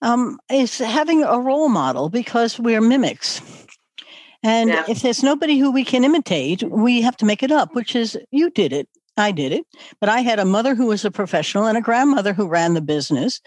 um, 0.00 0.38
is 0.50 0.78
having 0.78 1.22
a 1.22 1.38
role 1.38 1.68
model 1.68 2.08
because 2.08 2.58
we're 2.58 2.80
mimics. 2.80 3.40
And 4.42 4.70
yeah. 4.70 4.84
if 4.88 5.02
there's 5.02 5.22
nobody 5.22 5.58
who 5.58 5.70
we 5.70 5.84
can 5.84 6.04
imitate, 6.04 6.62
we 6.64 7.00
have 7.02 7.16
to 7.18 7.24
make 7.24 7.42
it 7.42 7.52
up, 7.52 7.74
which 7.74 7.94
is 7.94 8.18
you 8.30 8.50
did 8.50 8.72
it. 8.72 8.88
I 9.16 9.30
did 9.30 9.52
it, 9.52 9.66
but 10.00 10.08
I 10.08 10.20
had 10.20 10.38
a 10.38 10.44
mother 10.44 10.74
who 10.74 10.86
was 10.86 11.04
a 11.04 11.10
professional 11.10 11.66
and 11.66 11.76
a 11.76 11.82
grandmother 11.82 12.32
who 12.32 12.48
ran 12.48 12.72
the 12.72 12.80
business. 12.80 13.42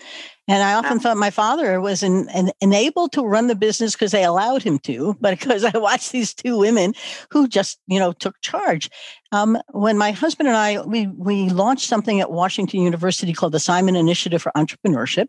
And 0.48 0.62
I 0.62 0.76
often 0.76 1.00
thought 1.00 1.18
my 1.18 1.32
father 1.32 1.82
was 1.82 2.04
in, 2.04 2.30
in, 2.36 2.52
enabled 2.62 3.14
to 3.14 3.24
run 3.24 3.48
the 3.48 3.56
business 3.56 3.94
because 3.94 4.12
they 4.12 4.24
allowed 4.24 4.62
him 4.62 4.78
to, 4.80 5.18
but 5.22 5.40
because 5.40 5.64
I 5.64 5.76
watched 5.78 6.12
these 6.12 6.36
two 6.36 6.60
women 6.60 6.94
who 7.32 7.48
just, 7.48 7.80
you 7.88 7.98
know, 7.98 8.12
took 8.12 8.40
charge. 8.42 8.92
Um, 9.32 9.58
when 9.72 9.98
my 9.98 10.12
husband 10.12 10.48
and 10.48 10.56
I, 10.58 10.82
we, 10.82 11.08
we 11.08 11.50
launched 11.50 11.88
something 11.88 12.20
at 12.20 12.32
Washington 12.32 12.82
University 12.82 13.34
called 13.34 13.54
the 13.54 13.60
Simon 13.60 13.96
Initiative 13.96 14.44
for 14.44 14.52
Entrepreneurship. 14.56 15.28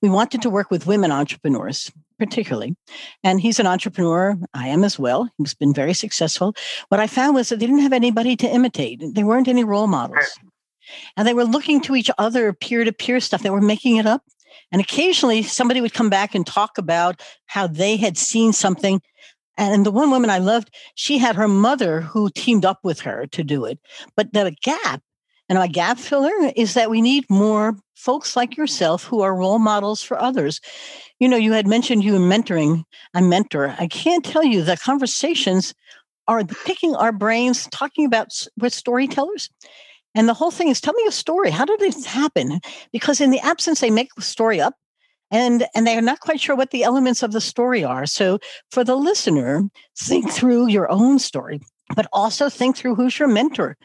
We 0.00 0.08
wanted 0.08 0.40
to 0.42 0.50
work 0.50 0.70
with 0.70 0.86
women 0.86 1.12
entrepreneurs 1.12 1.92
particularly. 2.18 2.76
And 3.22 3.40
he's 3.40 3.60
an 3.60 3.66
entrepreneur. 3.66 4.36
I 4.54 4.68
am 4.68 4.84
as 4.84 4.98
well. 4.98 5.28
He's 5.38 5.54
been 5.54 5.74
very 5.74 5.94
successful. 5.94 6.54
What 6.88 7.00
I 7.00 7.06
found 7.06 7.34
was 7.34 7.48
that 7.48 7.58
they 7.58 7.66
didn't 7.66 7.82
have 7.82 7.92
anybody 7.92 8.36
to 8.36 8.48
imitate. 8.48 9.02
There 9.14 9.26
weren't 9.26 9.48
any 9.48 9.64
role 9.64 9.86
models. 9.86 10.38
And 11.16 11.26
they 11.26 11.34
were 11.34 11.44
looking 11.44 11.80
to 11.82 11.96
each 11.96 12.10
other, 12.18 12.52
peer 12.52 12.84
to 12.84 12.92
peer 12.92 13.20
stuff. 13.20 13.42
They 13.42 13.50
were 13.50 13.60
making 13.60 13.96
it 13.96 14.06
up. 14.06 14.22
And 14.70 14.80
occasionally 14.80 15.42
somebody 15.42 15.80
would 15.80 15.94
come 15.94 16.10
back 16.10 16.34
and 16.34 16.46
talk 16.46 16.78
about 16.78 17.22
how 17.46 17.66
they 17.66 17.96
had 17.96 18.18
seen 18.18 18.52
something. 18.52 19.00
And 19.56 19.86
the 19.86 19.92
one 19.92 20.10
woman 20.10 20.30
I 20.30 20.38
loved, 20.38 20.74
she 20.94 21.18
had 21.18 21.36
her 21.36 21.48
mother 21.48 22.00
who 22.00 22.30
teamed 22.30 22.64
up 22.64 22.80
with 22.82 23.00
her 23.00 23.26
to 23.28 23.44
do 23.44 23.64
it. 23.64 23.78
But 24.16 24.32
the 24.32 24.54
gap 24.62 25.02
and 25.48 25.58
my 25.58 25.66
gap 25.66 25.98
filler 25.98 26.52
is 26.56 26.74
that 26.74 26.90
we 26.90 27.02
need 27.02 27.24
more 27.28 27.76
folks 27.94 28.36
like 28.36 28.56
yourself 28.56 29.04
who 29.04 29.20
are 29.20 29.36
role 29.36 29.58
models 29.58 30.02
for 30.02 30.20
others. 30.20 30.60
You 31.20 31.28
know, 31.28 31.36
you 31.36 31.52
had 31.52 31.66
mentioned 31.66 32.04
you 32.04 32.14
mentoring 32.14 32.84
I 33.14 33.20
mentor. 33.20 33.74
I 33.78 33.86
can't 33.86 34.24
tell 34.24 34.44
you 34.44 34.62
the 34.62 34.76
conversations 34.76 35.74
are 36.26 36.44
picking 36.44 36.94
our 36.96 37.12
brains, 37.12 37.68
talking 37.70 38.06
about 38.06 38.46
with 38.58 38.72
storytellers. 38.72 39.50
And 40.14 40.28
the 40.28 40.34
whole 40.34 40.50
thing 40.50 40.68
is 40.68 40.80
tell 40.80 40.94
me 40.94 41.04
a 41.06 41.12
story. 41.12 41.50
How 41.50 41.64
did 41.64 41.80
this 41.80 42.06
happen? 42.06 42.60
Because 42.92 43.20
in 43.20 43.30
the 43.30 43.40
absence, 43.40 43.80
they 43.80 43.90
make 43.90 44.14
the 44.14 44.22
story 44.22 44.60
up 44.60 44.74
and 45.30 45.66
and 45.74 45.86
they're 45.86 46.00
not 46.00 46.20
quite 46.20 46.40
sure 46.40 46.56
what 46.56 46.70
the 46.70 46.84
elements 46.84 47.22
of 47.22 47.32
the 47.32 47.40
story 47.40 47.84
are. 47.84 48.06
So 48.06 48.38
for 48.70 48.84
the 48.84 48.96
listener, 48.96 49.64
think 49.98 50.30
through 50.30 50.68
your 50.68 50.90
own 50.90 51.18
story 51.18 51.60
but 51.94 52.06
also 52.12 52.48
think 52.48 52.76
through 52.76 52.94
who's 52.94 53.18
your 53.18 53.28
mentor 53.28 53.76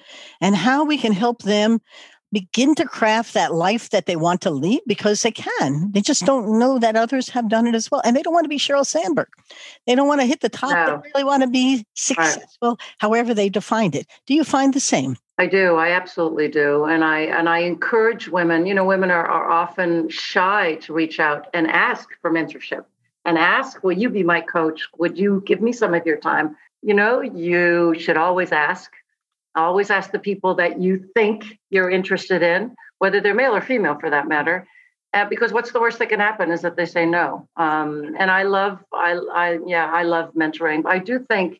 and 0.42 0.56
how 0.56 0.84
we 0.84 0.98
can 0.98 1.14
help 1.14 1.44
them 1.44 1.80
begin 2.32 2.76
to 2.76 2.86
craft 2.86 3.34
that 3.34 3.54
life 3.54 3.90
that 3.90 4.06
they 4.06 4.16
want 4.16 4.42
to 4.42 4.52
lead 4.52 4.82
because 4.86 5.22
they 5.22 5.32
can. 5.32 5.92
They 5.92 6.02
just 6.02 6.26
don't 6.26 6.60
know 6.60 6.78
that 6.80 6.96
others 6.96 7.30
have 7.30 7.50
done 7.50 7.66
it 7.66 7.76
as 7.76 7.90
well. 7.90 8.02
And 8.06 8.16
they 8.16 8.22
don't 8.22 8.34
want 8.34 8.46
to 8.46 8.50
be 8.50 8.60
Sheryl 8.60 8.86
Sandberg. 8.86 9.30
They 9.88 9.96
don't 9.96 10.08
want 10.08 10.22
to 10.22 10.28
hit 10.28 10.42
the 10.42 10.50
top. 10.50 10.72
No. 10.72 11.02
They 11.04 11.10
really 11.10 11.24
want 11.24 11.44
to 11.44 11.50
be 11.50 11.86
successful, 11.96 12.70
right. 12.70 12.80
however 13.00 13.34
they 13.34 13.50
defined 13.50 13.96
it. 13.96 14.08
Do 14.26 14.34
you 14.34 14.44
find 14.44 14.74
the 14.74 14.80
same? 14.80 15.18
I 15.38 15.48
do. 15.48 15.76
I 15.76 15.90
absolutely 15.92 16.50
do. 16.50 16.84
And 16.86 17.04
I 17.04 17.22
and 17.22 17.48
I 17.48 17.60
encourage 17.60 18.28
women, 18.28 18.66
you 18.66 18.74
know, 18.74 18.84
women 18.84 19.10
are, 19.10 19.26
are 19.26 19.50
often 19.50 20.10
shy 20.10 20.76
to 20.82 20.94
reach 20.94 21.20
out 21.20 21.48
and 21.54 21.68
ask 21.68 22.10
for 22.22 22.30
mentorship 22.30 22.86
and 23.30 23.38
ask, 23.38 23.84
will 23.84 23.98
you 23.98 24.10
be 24.10 24.24
my 24.24 24.42
coach? 24.42 24.88
Would 24.98 25.18
you 25.18 25.42
give 25.46 25.62
me 25.62 25.72
some 25.72 25.94
of 25.94 26.06
your 26.06 26.18
time? 26.18 26.56
you 26.82 26.94
know, 26.94 27.22
you 27.22 27.96
should 28.00 28.18
always 28.18 28.52
ask. 28.52 28.92
Always 29.56 29.90
ask 29.90 30.12
the 30.12 30.20
people 30.20 30.56
that 30.56 30.80
you 30.80 31.10
think 31.16 31.58
you're 31.70 31.90
interested 31.90 32.42
in, 32.42 32.76
whether 33.00 33.20
they're 33.20 33.36
male 33.36 33.56
or 33.56 33.62
female 33.62 33.98
for 34.00 34.10
that 34.10 34.28
matter. 34.28 34.68
Uh, 35.14 35.26
because 35.26 35.52
what's 35.52 35.72
the 35.72 35.80
worst 35.80 35.98
that 36.00 36.10
can 36.10 36.20
happen 36.20 36.52
is 36.52 36.62
that 36.62 36.78
they 36.78 36.86
say 36.86 37.06
no. 37.06 37.50
Um, 37.58 38.16
and 38.20 38.30
I 38.30 38.44
love, 38.44 38.84
I, 38.94 39.20
I, 39.34 39.60
yeah, 39.66 39.92
I 39.92 40.04
love 40.04 40.34
mentoring. 40.36 40.84
I 40.86 41.00
do 41.00 41.26
think 41.28 41.60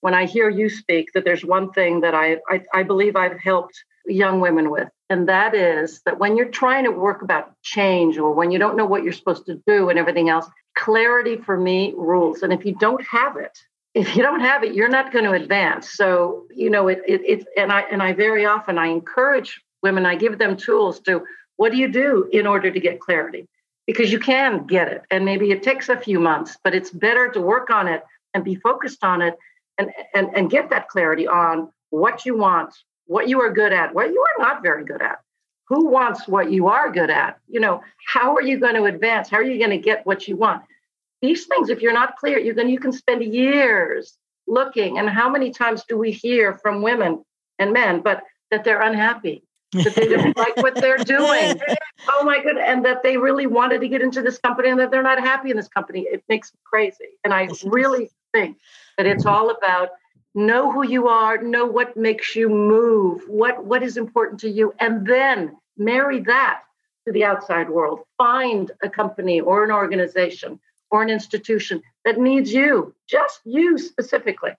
when 0.00 0.14
I 0.14 0.26
hear 0.26 0.50
you 0.50 0.68
speak 0.68 1.12
that 1.14 1.24
there's 1.24 1.44
one 1.44 1.70
thing 1.70 2.00
that 2.00 2.14
I, 2.14 2.38
I, 2.48 2.62
I 2.74 2.82
believe 2.82 3.14
I've 3.14 3.38
helped 3.38 3.82
young 4.06 4.40
women 4.40 4.68
with, 4.70 4.88
and 5.08 5.28
that 5.28 5.54
is 5.54 6.02
that 6.06 6.18
when 6.18 6.36
you're 6.36 6.50
trying 6.50 6.84
to 6.84 6.90
work 6.90 7.22
about 7.22 7.52
change 7.62 8.18
or 8.18 8.32
when 8.32 8.50
you 8.50 8.58
don't 8.58 8.76
know 8.76 8.86
what 8.86 9.04
you're 9.04 9.12
supposed 9.12 9.46
to 9.46 9.62
do 9.66 9.90
and 9.90 9.98
everything 9.98 10.28
else, 10.28 10.46
clarity 10.78 11.36
for 11.36 11.56
me 11.56 11.92
rules. 11.96 12.42
And 12.42 12.52
if 12.52 12.64
you 12.64 12.74
don't 12.76 13.04
have 13.06 13.36
it, 13.36 13.58
if 13.94 14.16
you 14.16 14.22
don't 14.22 14.40
have 14.40 14.62
it, 14.62 14.74
you're 14.74 14.88
not 14.88 15.12
going 15.12 15.24
to 15.24 15.32
advance. 15.32 15.90
So, 15.90 16.46
you 16.54 16.70
know, 16.70 16.88
it, 16.88 17.02
it, 17.06 17.46
and 17.56 17.72
I, 17.72 17.80
and 17.92 18.02
I 18.02 18.12
very 18.12 18.46
often, 18.46 18.78
I 18.78 18.86
encourage 18.86 19.60
women, 19.82 20.06
I 20.06 20.14
give 20.14 20.38
them 20.38 20.56
tools 20.56 21.00
to, 21.00 21.24
what 21.56 21.72
do 21.72 21.78
you 21.78 21.88
do 21.88 22.28
in 22.32 22.46
order 22.46 22.70
to 22.70 22.80
get 22.80 23.00
clarity? 23.00 23.48
Because 23.86 24.12
you 24.12 24.20
can 24.20 24.66
get 24.66 24.88
it. 24.88 25.02
And 25.10 25.24
maybe 25.24 25.50
it 25.50 25.62
takes 25.62 25.88
a 25.88 25.96
few 25.96 26.20
months, 26.20 26.56
but 26.62 26.74
it's 26.74 26.90
better 26.90 27.28
to 27.30 27.40
work 27.40 27.70
on 27.70 27.88
it 27.88 28.04
and 28.34 28.44
be 28.44 28.54
focused 28.54 29.02
on 29.02 29.22
it 29.22 29.36
and, 29.78 29.90
and, 30.14 30.28
and 30.36 30.50
get 30.50 30.70
that 30.70 30.88
clarity 30.88 31.26
on 31.26 31.70
what 31.90 32.24
you 32.24 32.36
want, 32.36 32.74
what 33.06 33.28
you 33.28 33.40
are 33.40 33.52
good 33.52 33.72
at, 33.72 33.94
what 33.94 34.10
you 34.10 34.20
are 34.20 34.42
not 34.44 34.62
very 34.62 34.84
good 34.84 35.02
at. 35.02 35.18
Who 35.68 35.88
wants 35.88 36.26
what 36.26 36.50
you 36.50 36.68
are 36.68 36.90
good 36.90 37.10
at? 37.10 37.38
You 37.48 37.60
know, 37.60 37.82
how 38.06 38.34
are 38.34 38.42
you 38.42 38.58
going 38.58 38.74
to 38.74 38.84
advance? 38.84 39.28
How 39.28 39.36
are 39.38 39.42
you 39.42 39.58
going 39.58 39.70
to 39.70 39.78
get 39.78 40.06
what 40.06 40.26
you 40.26 40.36
want? 40.36 40.62
these 41.20 41.46
things, 41.46 41.68
if 41.68 41.80
you're 41.80 41.92
not 41.92 42.16
clear, 42.16 42.38
you're 42.38 42.54
can 42.54 42.68
you 42.68 42.78
can 42.78 42.92
spend 42.92 43.22
years 43.22 44.16
looking. 44.46 44.98
And 44.98 45.08
how 45.08 45.28
many 45.28 45.50
times 45.50 45.84
do 45.88 45.98
we 45.98 46.10
hear 46.10 46.54
from 46.54 46.82
women 46.82 47.24
and 47.58 47.72
men, 47.72 48.00
but 48.00 48.22
that 48.50 48.64
they're 48.64 48.80
unhappy, 48.80 49.42
that 49.72 49.94
they 49.94 50.08
don't 50.08 50.36
like 50.36 50.56
what 50.58 50.74
they're 50.74 50.98
doing. 50.98 51.60
Oh 52.10 52.24
my 52.24 52.40
goodness. 52.40 52.64
And 52.66 52.84
that 52.84 53.02
they 53.02 53.16
really 53.16 53.48
wanted 53.48 53.80
to 53.80 53.88
get 53.88 54.00
into 54.00 54.22
this 54.22 54.38
company 54.38 54.70
and 54.70 54.78
that 54.78 54.92
they're 54.92 55.02
not 55.02 55.18
happy 55.18 55.50
in 55.50 55.56
this 55.56 55.66
company. 55.66 56.02
It 56.02 56.22
makes 56.28 56.52
me 56.54 56.60
crazy. 56.64 57.08
And 57.24 57.34
I 57.34 57.48
really 57.64 58.08
think 58.32 58.56
that 58.96 59.04
it's 59.04 59.26
all 59.26 59.50
about 59.50 59.90
know 60.38 60.70
who 60.70 60.86
you 60.86 61.08
are, 61.08 61.42
know 61.42 61.66
what 61.66 61.96
makes 61.96 62.36
you 62.36 62.48
move, 62.48 63.22
what 63.28 63.64
what 63.64 63.82
is 63.82 63.96
important 63.96 64.40
to 64.40 64.48
you, 64.48 64.72
and 64.78 65.06
then 65.06 65.56
marry 65.76 66.20
that 66.20 66.62
to 67.06 67.12
the 67.12 67.24
outside 67.24 67.68
world. 67.68 68.00
Find 68.16 68.70
a 68.82 68.88
company 68.88 69.40
or 69.40 69.64
an 69.64 69.70
organization 69.70 70.60
or 70.90 71.02
an 71.02 71.10
institution 71.10 71.82
that 72.04 72.18
needs 72.18 72.52
you, 72.52 72.94
just 73.06 73.40
you 73.44 73.76
specifically. 73.78 74.52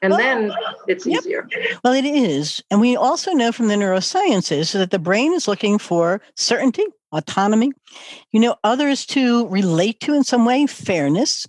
And 0.00 0.12
well, 0.12 0.18
then 0.18 0.52
it's 0.86 1.04
yep. 1.04 1.20
easier. 1.20 1.48
Well, 1.82 1.92
it 1.92 2.04
is. 2.04 2.62
And 2.70 2.80
we 2.80 2.96
also 2.96 3.32
know 3.32 3.50
from 3.50 3.66
the 3.66 3.74
neurosciences 3.74 4.72
that 4.72 4.92
the 4.92 4.98
brain 4.98 5.34
is 5.34 5.48
looking 5.48 5.78
for 5.78 6.20
certainty, 6.36 6.84
autonomy, 7.10 7.72
you 8.30 8.38
know, 8.38 8.56
others 8.62 9.04
to 9.06 9.48
relate 9.48 9.98
to 10.00 10.14
in 10.14 10.22
some 10.22 10.44
way, 10.44 10.66
fairness. 10.66 11.46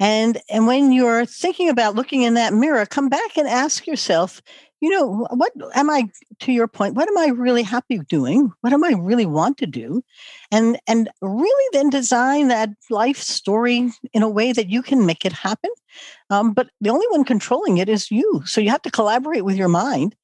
And 0.00 0.38
and 0.50 0.66
when 0.66 0.92
you're 0.92 1.24
thinking 1.24 1.68
about 1.68 1.94
looking 1.94 2.22
in 2.22 2.34
that 2.34 2.52
mirror, 2.52 2.84
come 2.86 3.08
back 3.08 3.36
and 3.36 3.46
ask 3.46 3.86
yourself, 3.86 4.42
you 4.84 4.90
know, 4.90 5.26
what 5.30 5.50
am 5.74 5.88
I, 5.88 6.10
to 6.40 6.52
your 6.52 6.68
point, 6.68 6.94
what 6.94 7.08
am 7.08 7.16
I 7.16 7.28
really 7.28 7.62
happy 7.62 8.00
doing? 8.00 8.52
What 8.60 8.74
am 8.74 8.84
I 8.84 8.90
really 8.90 9.24
want 9.24 9.56
to 9.58 9.66
do? 9.66 10.04
And, 10.50 10.78
and 10.86 11.08
really 11.22 11.68
then 11.72 11.88
design 11.88 12.48
that 12.48 12.68
life 12.90 13.16
story 13.16 13.90
in 14.12 14.22
a 14.22 14.28
way 14.28 14.52
that 14.52 14.68
you 14.68 14.82
can 14.82 15.06
make 15.06 15.24
it 15.24 15.32
happen. 15.32 15.70
Um, 16.28 16.52
but 16.52 16.68
the 16.82 16.90
only 16.90 17.06
one 17.08 17.24
controlling 17.24 17.78
it 17.78 17.88
is 17.88 18.10
you. 18.10 18.42
So 18.44 18.60
you 18.60 18.68
have 18.68 18.82
to 18.82 18.90
collaborate 18.90 19.46
with 19.46 19.56
your 19.56 19.68
mind. 19.68 20.14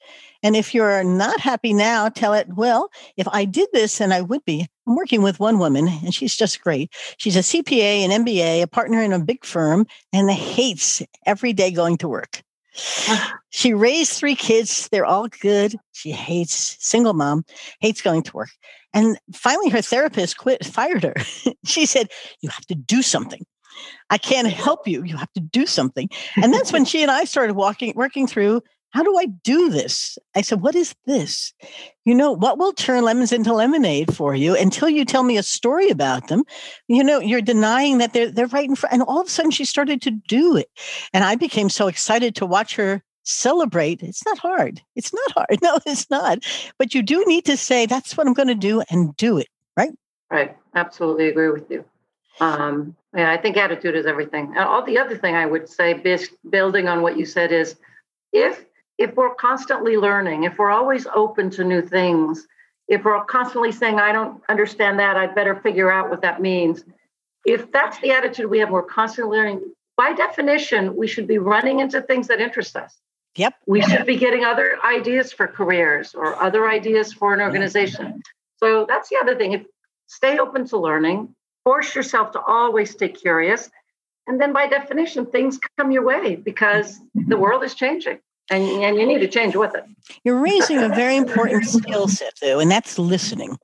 And 0.42 0.56
if 0.56 0.74
you're 0.74 1.04
not 1.04 1.40
happy 1.40 1.72
now, 1.72 2.08
tell 2.08 2.32
it, 2.32 2.48
well, 2.54 2.90
if 3.16 3.28
I 3.28 3.44
did 3.44 3.68
this, 3.72 4.00
and 4.00 4.14
I 4.14 4.20
would 4.22 4.44
be. 4.44 4.66
I'm 4.86 4.96
working 4.96 5.22
with 5.22 5.38
one 5.38 5.58
woman, 5.58 5.86
and 5.88 6.14
she's 6.14 6.36
just 6.36 6.60
great. 6.60 6.92
She's 7.18 7.36
a 7.36 7.40
CPA, 7.40 8.04
an 8.04 8.24
MBA, 8.24 8.62
a 8.62 8.66
partner 8.66 9.02
in 9.02 9.12
a 9.12 9.18
big 9.18 9.44
firm, 9.44 9.86
and 10.12 10.30
hates 10.30 11.02
every 11.26 11.52
day 11.52 11.70
going 11.70 11.98
to 11.98 12.08
work. 12.08 12.42
she 13.50 13.74
raised 13.74 14.12
three 14.12 14.34
kids. 14.34 14.88
They're 14.88 15.06
all 15.06 15.28
good. 15.28 15.76
She 15.92 16.10
hates 16.10 16.76
single 16.80 17.14
mom, 17.14 17.44
hates 17.80 18.00
going 18.00 18.22
to 18.24 18.32
work. 18.32 18.50
And 18.92 19.18
finally, 19.32 19.68
her 19.70 19.82
therapist 19.82 20.38
quit, 20.38 20.64
fired 20.64 21.04
her. 21.04 21.14
she 21.64 21.86
said, 21.86 22.08
You 22.40 22.48
have 22.50 22.66
to 22.66 22.74
do 22.74 23.02
something. 23.02 23.44
I 24.10 24.18
can't 24.18 24.48
help 24.48 24.86
you. 24.88 25.04
You 25.04 25.16
have 25.16 25.32
to 25.32 25.40
do 25.40 25.66
something. 25.66 26.08
And 26.36 26.52
that's 26.52 26.72
when 26.72 26.84
she 26.86 27.02
and 27.02 27.10
I 27.10 27.24
started 27.24 27.54
walking, 27.54 27.92
working 27.94 28.26
through 28.26 28.62
how 28.90 29.02
do 29.02 29.16
I 29.16 29.26
do 29.26 29.70
this? 29.70 30.18
I 30.34 30.42
said, 30.42 30.60
What 30.60 30.74
is 30.74 30.94
this? 31.06 31.52
You 32.04 32.14
know, 32.14 32.32
what 32.32 32.58
will 32.58 32.72
turn 32.72 33.04
lemons 33.04 33.32
into 33.32 33.52
lemonade 33.52 34.14
for 34.14 34.34
you 34.34 34.56
until 34.56 34.88
you 34.88 35.04
tell 35.04 35.22
me 35.22 35.36
a 35.36 35.42
story 35.42 35.90
about 35.90 36.28
them? 36.28 36.44
You 36.88 37.04
know, 37.04 37.20
you're 37.20 37.40
denying 37.40 37.98
that 37.98 38.12
they're, 38.12 38.30
they're 38.30 38.46
right 38.48 38.68
in 38.68 38.74
front. 38.74 38.92
And 38.92 39.02
all 39.02 39.20
of 39.20 39.26
a 39.26 39.30
sudden, 39.30 39.50
she 39.50 39.64
started 39.64 40.02
to 40.02 40.10
do 40.10 40.56
it. 40.56 40.68
And 41.12 41.24
I 41.24 41.36
became 41.36 41.68
so 41.68 41.86
excited 41.86 42.34
to 42.36 42.46
watch 42.46 42.74
her 42.76 43.02
celebrate. 43.22 44.02
It's 44.02 44.24
not 44.26 44.38
hard. 44.38 44.82
It's 44.96 45.12
not 45.12 45.32
hard. 45.32 45.58
No, 45.62 45.78
it's 45.86 46.10
not. 46.10 46.44
But 46.78 46.94
you 46.94 47.02
do 47.02 47.24
need 47.26 47.44
to 47.46 47.56
say, 47.56 47.86
That's 47.86 48.16
what 48.16 48.26
I'm 48.26 48.34
going 48.34 48.48
to 48.48 48.54
do 48.54 48.82
and 48.90 49.16
do 49.16 49.38
it, 49.38 49.48
right? 49.76 49.92
Right. 50.30 50.56
Absolutely 50.74 51.28
agree 51.28 51.50
with 51.50 51.70
you. 51.70 51.84
Um, 52.40 52.96
yeah, 53.14 53.30
I 53.30 53.36
think 53.36 53.56
attitude 53.56 53.94
is 53.94 54.06
everything. 54.06 54.46
And 54.56 54.58
all 54.58 54.84
the 54.84 54.98
other 54.98 55.16
thing 55.16 55.34
I 55.34 55.46
would 55.46 55.68
say, 55.68 56.02
building 56.48 56.88
on 56.88 57.02
what 57.02 57.18
you 57.18 57.26
said, 57.26 57.52
is 57.52 57.76
if 58.32 58.64
if 59.00 59.16
we're 59.16 59.34
constantly 59.34 59.96
learning, 59.96 60.44
if 60.44 60.58
we're 60.58 60.70
always 60.70 61.06
open 61.14 61.48
to 61.48 61.64
new 61.64 61.80
things, 61.80 62.46
if 62.86 63.02
we're 63.02 63.24
constantly 63.24 63.72
saying, 63.72 63.98
I 63.98 64.12
don't 64.12 64.42
understand 64.50 64.98
that, 64.98 65.16
I'd 65.16 65.34
better 65.34 65.56
figure 65.56 65.90
out 65.90 66.10
what 66.10 66.20
that 66.20 66.42
means. 66.42 66.84
If 67.46 67.72
that's 67.72 67.98
the 68.00 68.10
attitude 68.10 68.50
we 68.50 68.58
have, 68.58 68.68
we're 68.68 68.82
constantly 68.82 69.38
learning, 69.38 69.72
by 69.96 70.12
definition, 70.12 70.94
we 70.94 71.06
should 71.06 71.26
be 71.26 71.38
running 71.38 71.80
into 71.80 72.02
things 72.02 72.28
that 72.28 72.40
interest 72.40 72.76
us. 72.76 72.94
Yep. 73.36 73.54
We 73.66 73.80
should 73.80 74.04
be 74.04 74.16
getting 74.16 74.44
other 74.44 74.76
ideas 74.84 75.32
for 75.32 75.46
careers 75.46 76.14
or 76.14 76.40
other 76.42 76.68
ideas 76.68 77.12
for 77.12 77.32
an 77.32 77.40
organization. 77.40 78.22
So 78.58 78.84
that's 78.86 79.08
the 79.08 79.16
other 79.16 79.34
thing. 79.34 79.52
If 79.52 79.62
stay 80.08 80.38
open 80.38 80.66
to 80.68 80.76
learning, 80.76 81.34
force 81.64 81.94
yourself 81.94 82.32
to 82.32 82.40
always 82.40 82.90
stay 82.90 83.08
curious. 83.08 83.70
And 84.26 84.38
then 84.38 84.52
by 84.52 84.66
definition, 84.66 85.24
things 85.24 85.58
come 85.78 85.90
your 85.90 86.04
way 86.04 86.36
because 86.36 87.00
the 87.14 87.38
world 87.38 87.64
is 87.64 87.74
changing 87.74 88.18
and, 88.50 88.64
and 88.64 88.96
you 88.96 89.06
need 89.06 89.20
to 89.20 89.28
change 89.28 89.54
with 89.54 89.74
it. 89.74 89.84
You're 90.24 90.40
raising 90.40 90.78
a 90.78 90.88
very 90.88 91.16
important 91.16 91.64
skill 91.64 92.08
set, 92.08 92.34
though, 92.42 92.58
and 92.58 92.70
that's 92.70 92.98
listening. 92.98 93.56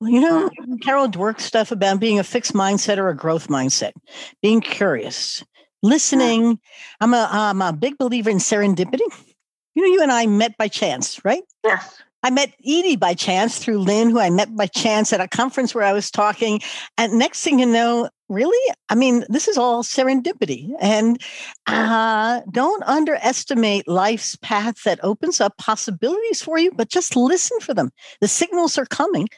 You 0.00 0.20
know, 0.20 0.50
Carol 0.82 1.08
Dweck 1.08 1.40
stuff 1.40 1.72
about 1.72 1.98
being 1.98 2.18
a 2.18 2.24
fixed 2.24 2.52
mindset 2.52 2.98
or 2.98 3.08
a 3.08 3.16
growth 3.16 3.48
mindset, 3.48 3.92
being 4.42 4.60
curious, 4.60 5.42
listening. 5.82 6.60
I'm 7.00 7.14
a, 7.14 7.28
I'm 7.30 7.62
a 7.62 7.72
big 7.72 7.96
believer 7.98 8.30
in 8.30 8.36
serendipity. 8.36 9.00
You 9.74 9.82
know, 9.82 9.94
you 9.94 10.02
and 10.02 10.12
I 10.12 10.26
met 10.26 10.56
by 10.58 10.68
chance, 10.68 11.24
right? 11.24 11.42
Yes. 11.64 12.02
I 12.22 12.30
met 12.30 12.52
Edie 12.66 12.96
by 12.96 13.14
chance 13.14 13.58
through 13.58 13.78
Lynn, 13.78 14.10
who 14.10 14.18
I 14.18 14.28
met 14.28 14.54
by 14.54 14.66
chance 14.66 15.12
at 15.12 15.20
a 15.20 15.28
conference 15.28 15.74
where 15.74 15.84
I 15.84 15.92
was 15.92 16.10
talking. 16.10 16.60
And 16.98 17.18
next 17.18 17.42
thing 17.42 17.60
you 17.60 17.66
know, 17.66 18.10
really, 18.28 18.74
I 18.88 18.94
mean, 18.94 19.24
this 19.28 19.48
is 19.48 19.58
all 19.58 19.82
serendipity. 19.82 20.70
And 20.80 21.20
uh, 21.66 22.40
don't 22.50 22.82
underestimate 22.84 23.88
life's 23.88 24.36
path 24.36 24.82
that 24.84 25.00
opens 25.02 25.40
up 25.40 25.56
possibilities 25.58 26.42
for 26.42 26.58
you, 26.58 26.70
but 26.72 26.88
just 26.88 27.16
listen 27.16 27.58
for 27.60 27.74
them. 27.74 27.90
The 28.20 28.28
signals 28.28 28.78
are 28.78 28.86
coming. 28.86 29.28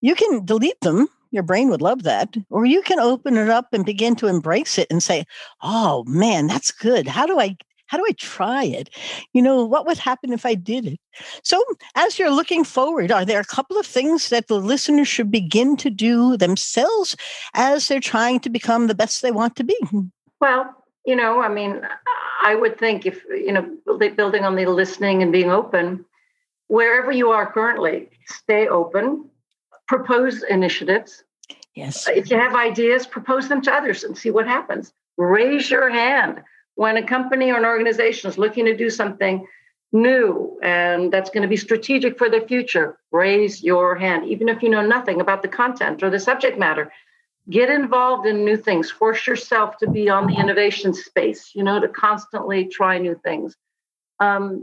You 0.00 0.14
can 0.14 0.44
delete 0.44 0.80
them. 0.80 1.08
Your 1.30 1.42
brain 1.42 1.70
would 1.70 1.80
love 1.82 2.02
that. 2.02 2.36
Or 2.50 2.66
you 2.66 2.82
can 2.82 3.00
open 3.00 3.36
it 3.36 3.48
up 3.48 3.68
and 3.72 3.86
begin 3.86 4.16
to 4.16 4.26
embrace 4.26 4.76
it 4.78 4.88
and 4.90 5.02
say, 5.02 5.24
oh 5.62 6.04
man, 6.06 6.46
that's 6.46 6.70
good. 6.70 7.08
How 7.08 7.26
do 7.26 7.40
I 7.40 7.56
how 7.92 7.98
do 7.98 8.04
I 8.08 8.12
try 8.12 8.64
it? 8.64 8.88
You 9.34 9.42
know, 9.42 9.66
what 9.66 9.84
would 9.84 9.98
happen 9.98 10.32
if 10.32 10.46
I 10.46 10.54
did 10.54 10.86
it? 10.86 11.00
So, 11.44 11.62
as 11.94 12.18
you're 12.18 12.30
looking 12.30 12.64
forward, 12.64 13.12
are 13.12 13.26
there 13.26 13.38
a 13.38 13.44
couple 13.44 13.76
of 13.78 13.84
things 13.84 14.30
that 14.30 14.48
the 14.48 14.58
listeners 14.58 15.08
should 15.08 15.30
begin 15.30 15.76
to 15.76 15.90
do 15.90 16.38
themselves 16.38 17.14
as 17.52 17.86
they're 17.88 18.00
trying 18.00 18.40
to 18.40 18.48
become 18.48 18.86
the 18.86 18.94
best 18.94 19.20
they 19.20 19.30
want 19.30 19.56
to 19.56 19.64
be? 19.64 19.76
Well, 20.40 20.74
you 21.04 21.14
know, 21.14 21.42
I 21.42 21.50
mean, 21.50 21.82
I 22.42 22.54
would 22.54 22.78
think 22.78 23.04
if, 23.04 23.22
you 23.28 23.52
know, 23.52 23.68
building 24.16 24.44
on 24.44 24.56
the 24.56 24.64
listening 24.64 25.22
and 25.22 25.30
being 25.30 25.50
open, 25.50 26.06
wherever 26.68 27.12
you 27.12 27.28
are 27.28 27.52
currently, 27.52 28.08
stay 28.24 28.68
open, 28.68 29.28
propose 29.86 30.42
initiatives. 30.44 31.24
Yes. 31.74 32.08
If 32.08 32.30
you 32.30 32.38
have 32.38 32.54
ideas, 32.54 33.06
propose 33.06 33.50
them 33.50 33.60
to 33.62 33.70
others 33.70 34.02
and 34.02 34.16
see 34.16 34.30
what 34.30 34.46
happens. 34.46 34.94
Raise 35.18 35.70
your 35.70 35.90
hand 35.90 36.42
when 36.74 36.96
a 36.96 37.06
company 37.06 37.50
or 37.50 37.56
an 37.56 37.64
organization 37.64 38.30
is 38.30 38.38
looking 38.38 38.64
to 38.64 38.76
do 38.76 38.90
something 38.90 39.46
new 39.92 40.58
and 40.62 41.12
that's 41.12 41.30
going 41.30 41.42
to 41.42 41.48
be 41.48 41.56
strategic 41.56 42.16
for 42.16 42.30
the 42.30 42.40
future, 42.40 42.98
raise 43.10 43.62
your 43.62 43.94
hand, 43.94 44.26
even 44.26 44.48
if 44.48 44.62
you 44.62 44.68
know 44.68 44.84
nothing 44.84 45.20
about 45.20 45.42
the 45.42 45.48
content 45.48 46.02
or 46.02 46.10
the 46.10 46.18
subject 46.18 46.58
matter. 46.58 46.90
Get 47.50 47.70
involved 47.70 48.26
in 48.26 48.44
new 48.44 48.56
things. 48.56 48.90
Force 48.90 49.26
yourself 49.26 49.76
to 49.78 49.90
be 49.90 50.08
on 50.08 50.28
the 50.28 50.36
innovation 50.36 50.94
space, 50.94 51.50
you 51.54 51.64
know, 51.64 51.80
to 51.80 51.88
constantly 51.88 52.66
try 52.66 52.98
new 52.98 53.20
things. 53.24 53.56
Um, 54.20 54.62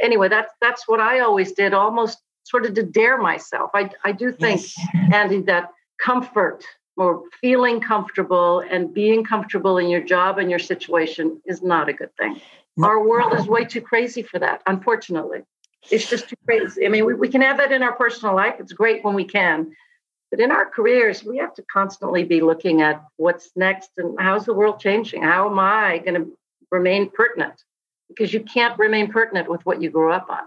anyway, 0.00 0.28
that's 0.28 0.52
that's 0.60 0.86
what 0.86 1.00
I 1.00 1.20
always 1.20 1.52
did, 1.52 1.74
almost 1.74 2.18
sort 2.44 2.66
of 2.66 2.74
to 2.74 2.84
dare 2.84 3.18
myself. 3.18 3.70
I, 3.74 3.90
I 4.04 4.12
do 4.12 4.30
think, 4.30 4.60
yes. 4.60 4.74
Andi, 5.12 5.44
that 5.46 5.70
comfort 5.98 6.64
or 6.96 7.24
feeling 7.40 7.80
comfortable 7.80 8.60
and 8.60 8.94
being 8.94 9.24
comfortable 9.24 9.78
in 9.78 9.88
your 9.88 10.02
job 10.02 10.38
and 10.38 10.50
your 10.50 10.58
situation 10.58 11.40
is 11.44 11.62
not 11.62 11.88
a 11.88 11.92
good 11.92 12.14
thing. 12.16 12.40
Our 12.82 13.06
world 13.06 13.34
is 13.34 13.46
way 13.46 13.64
too 13.64 13.80
crazy 13.80 14.22
for 14.22 14.38
that, 14.40 14.62
unfortunately. 14.66 15.42
It's 15.90 16.08
just 16.08 16.28
too 16.28 16.36
crazy. 16.44 16.86
I 16.86 16.88
mean, 16.88 17.04
we, 17.04 17.14
we 17.14 17.28
can 17.28 17.42
have 17.42 17.58
that 17.58 17.72
in 17.72 17.82
our 17.82 17.94
personal 17.94 18.34
life. 18.34 18.54
It's 18.58 18.72
great 18.72 19.04
when 19.04 19.14
we 19.14 19.24
can. 19.24 19.72
But 20.30 20.40
in 20.40 20.50
our 20.50 20.66
careers, 20.66 21.22
we 21.22 21.36
have 21.38 21.54
to 21.54 21.64
constantly 21.72 22.24
be 22.24 22.40
looking 22.40 22.80
at 22.80 23.04
what's 23.16 23.50
next 23.54 23.90
and 23.98 24.18
how's 24.18 24.44
the 24.44 24.54
world 24.54 24.80
changing? 24.80 25.22
How 25.22 25.48
am 25.48 25.58
I 25.58 25.98
going 25.98 26.14
to 26.14 26.32
remain 26.70 27.10
pertinent? 27.10 27.62
Because 28.08 28.32
you 28.32 28.40
can't 28.40 28.78
remain 28.78 29.12
pertinent 29.12 29.48
with 29.48 29.64
what 29.66 29.80
you 29.80 29.90
grew 29.90 30.12
up 30.12 30.26
on 30.30 30.40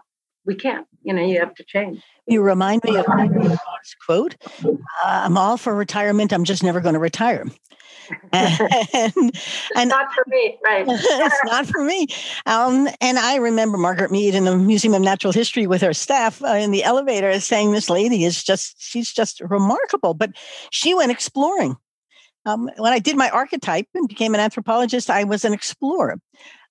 we 0.47 0.55
can't. 0.55 0.87
You 1.03 1.13
know, 1.13 1.23
you 1.23 1.39
have 1.39 1.53
to 1.55 1.63
change. 1.63 2.01
You 2.25 2.41
remind 2.41 2.83
me 2.83 2.97
of 2.97 3.05
a 3.05 3.57
quote 4.05 4.35
uh, 4.65 4.71
I'm 5.03 5.37
all 5.37 5.57
for 5.57 5.75
retirement. 5.75 6.33
I'm 6.33 6.45
just 6.45 6.63
never 6.63 6.81
going 6.81 6.93
to 6.93 6.99
retire. 6.99 7.45
and, 8.31 9.31
and 9.75 9.89
not 9.89 10.13
for 10.13 10.23
me, 10.27 10.57
right? 10.63 10.85
it's 10.87 11.45
not 11.45 11.65
for 11.65 11.83
me. 11.83 12.07
Um, 12.45 12.87
and 13.01 13.19
I 13.19 13.35
remember 13.35 13.77
Margaret 13.77 14.11
Mead 14.11 14.33
in 14.33 14.45
the 14.45 14.55
Museum 14.55 14.93
of 14.93 15.01
Natural 15.01 15.33
History 15.33 15.67
with 15.67 15.81
her 15.81 15.93
staff 15.93 16.41
uh, 16.41 16.47
in 16.47 16.71
the 16.71 16.85
elevator 16.85 17.37
saying, 17.41 17.73
"This 17.73 17.89
lady 17.89 18.23
is 18.23 18.43
just 18.43 18.75
she's 18.81 19.11
just 19.11 19.41
remarkable." 19.41 20.13
But 20.13 20.31
she 20.71 20.93
went 20.93 21.11
exploring. 21.11 21.75
Um, 22.45 22.69
when 22.77 22.93
I 22.93 22.99
did 22.99 23.17
my 23.17 23.29
archetype 23.29 23.87
and 23.93 24.07
became 24.07 24.33
an 24.33 24.39
anthropologist, 24.39 25.09
I 25.09 25.25
was 25.25 25.43
an 25.43 25.51
explorer. 25.51 26.17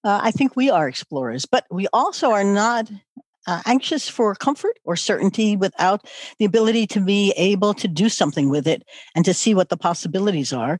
Uh, 0.05 0.21
I 0.23 0.31
think 0.31 0.57
we 0.57 0.71
are 0.71 0.89
explorers, 0.89 1.45
but 1.45 1.67
we 1.71 1.87
also 1.93 2.31
are 2.31 2.45
not 2.45 2.91
uh, 3.47 3.63
anxious 3.67 4.09
for 4.09 4.35
comfort 4.35 4.79
or 4.85 4.97
certainty 4.97 5.57
without 5.57 6.07
the 6.39 6.45
ability 6.45 6.87
to 6.89 7.01
be 7.01 7.33
able 7.37 7.75
to 7.75 7.89
do 7.89 8.09
something 8.09 8.49
with 8.49 8.67
it 8.67 8.83
and 9.15 9.25
to 9.25 9.35
see 9.35 9.55
what 9.55 9.69
the 9.69 9.77
possibilities 9.77 10.53
are. 10.53 10.79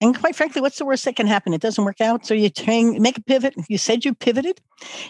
And 0.00 0.18
quite 0.18 0.36
frankly, 0.36 0.60
what's 0.60 0.78
the 0.78 0.84
worst 0.84 1.04
that 1.04 1.16
can 1.16 1.26
happen? 1.26 1.54
It 1.54 1.60
doesn't 1.60 1.84
work 1.84 2.00
out. 2.00 2.26
So 2.26 2.34
you 2.34 2.50
train, 2.50 3.00
make 3.00 3.18
a 3.18 3.22
pivot. 3.22 3.54
You 3.68 3.78
said 3.78 4.04
you 4.04 4.14
pivoted. 4.14 4.60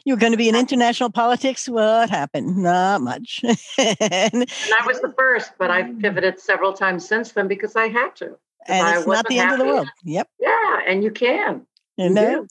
You're 0.04 0.16
going 0.16 0.32
to 0.32 0.38
be 0.38 0.48
in 0.48 0.56
international 0.56 1.10
politics. 1.10 1.68
What 1.68 2.10
happened? 2.10 2.56
Not 2.56 3.02
much. 3.02 3.40
and, 3.78 3.96
and 4.00 4.46
I 4.80 4.86
was 4.86 5.00
the 5.00 5.12
first, 5.16 5.52
but 5.58 5.70
I've 5.70 5.98
pivoted 5.98 6.40
several 6.40 6.72
times 6.72 7.06
since 7.06 7.32
then 7.32 7.48
because 7.48 7.76
I 7.76 7.88
had 7.88 8.16
to. 8.16 8.36
And 8.66 8.98
it's 8.98 9.06
not 9.06 9.26
the 9.28 9.38
end 9.38 9.52
of 9.52 9.58
the 9.58 9.64
world. 9.64 9.88
Yep. 10.04 10.28
Yeah, 10.40 10.80
and 10.86 11.02
you 11.02 11.10
can. 11.10 11.66
You 11.98 12.10
know? 12.10 12.46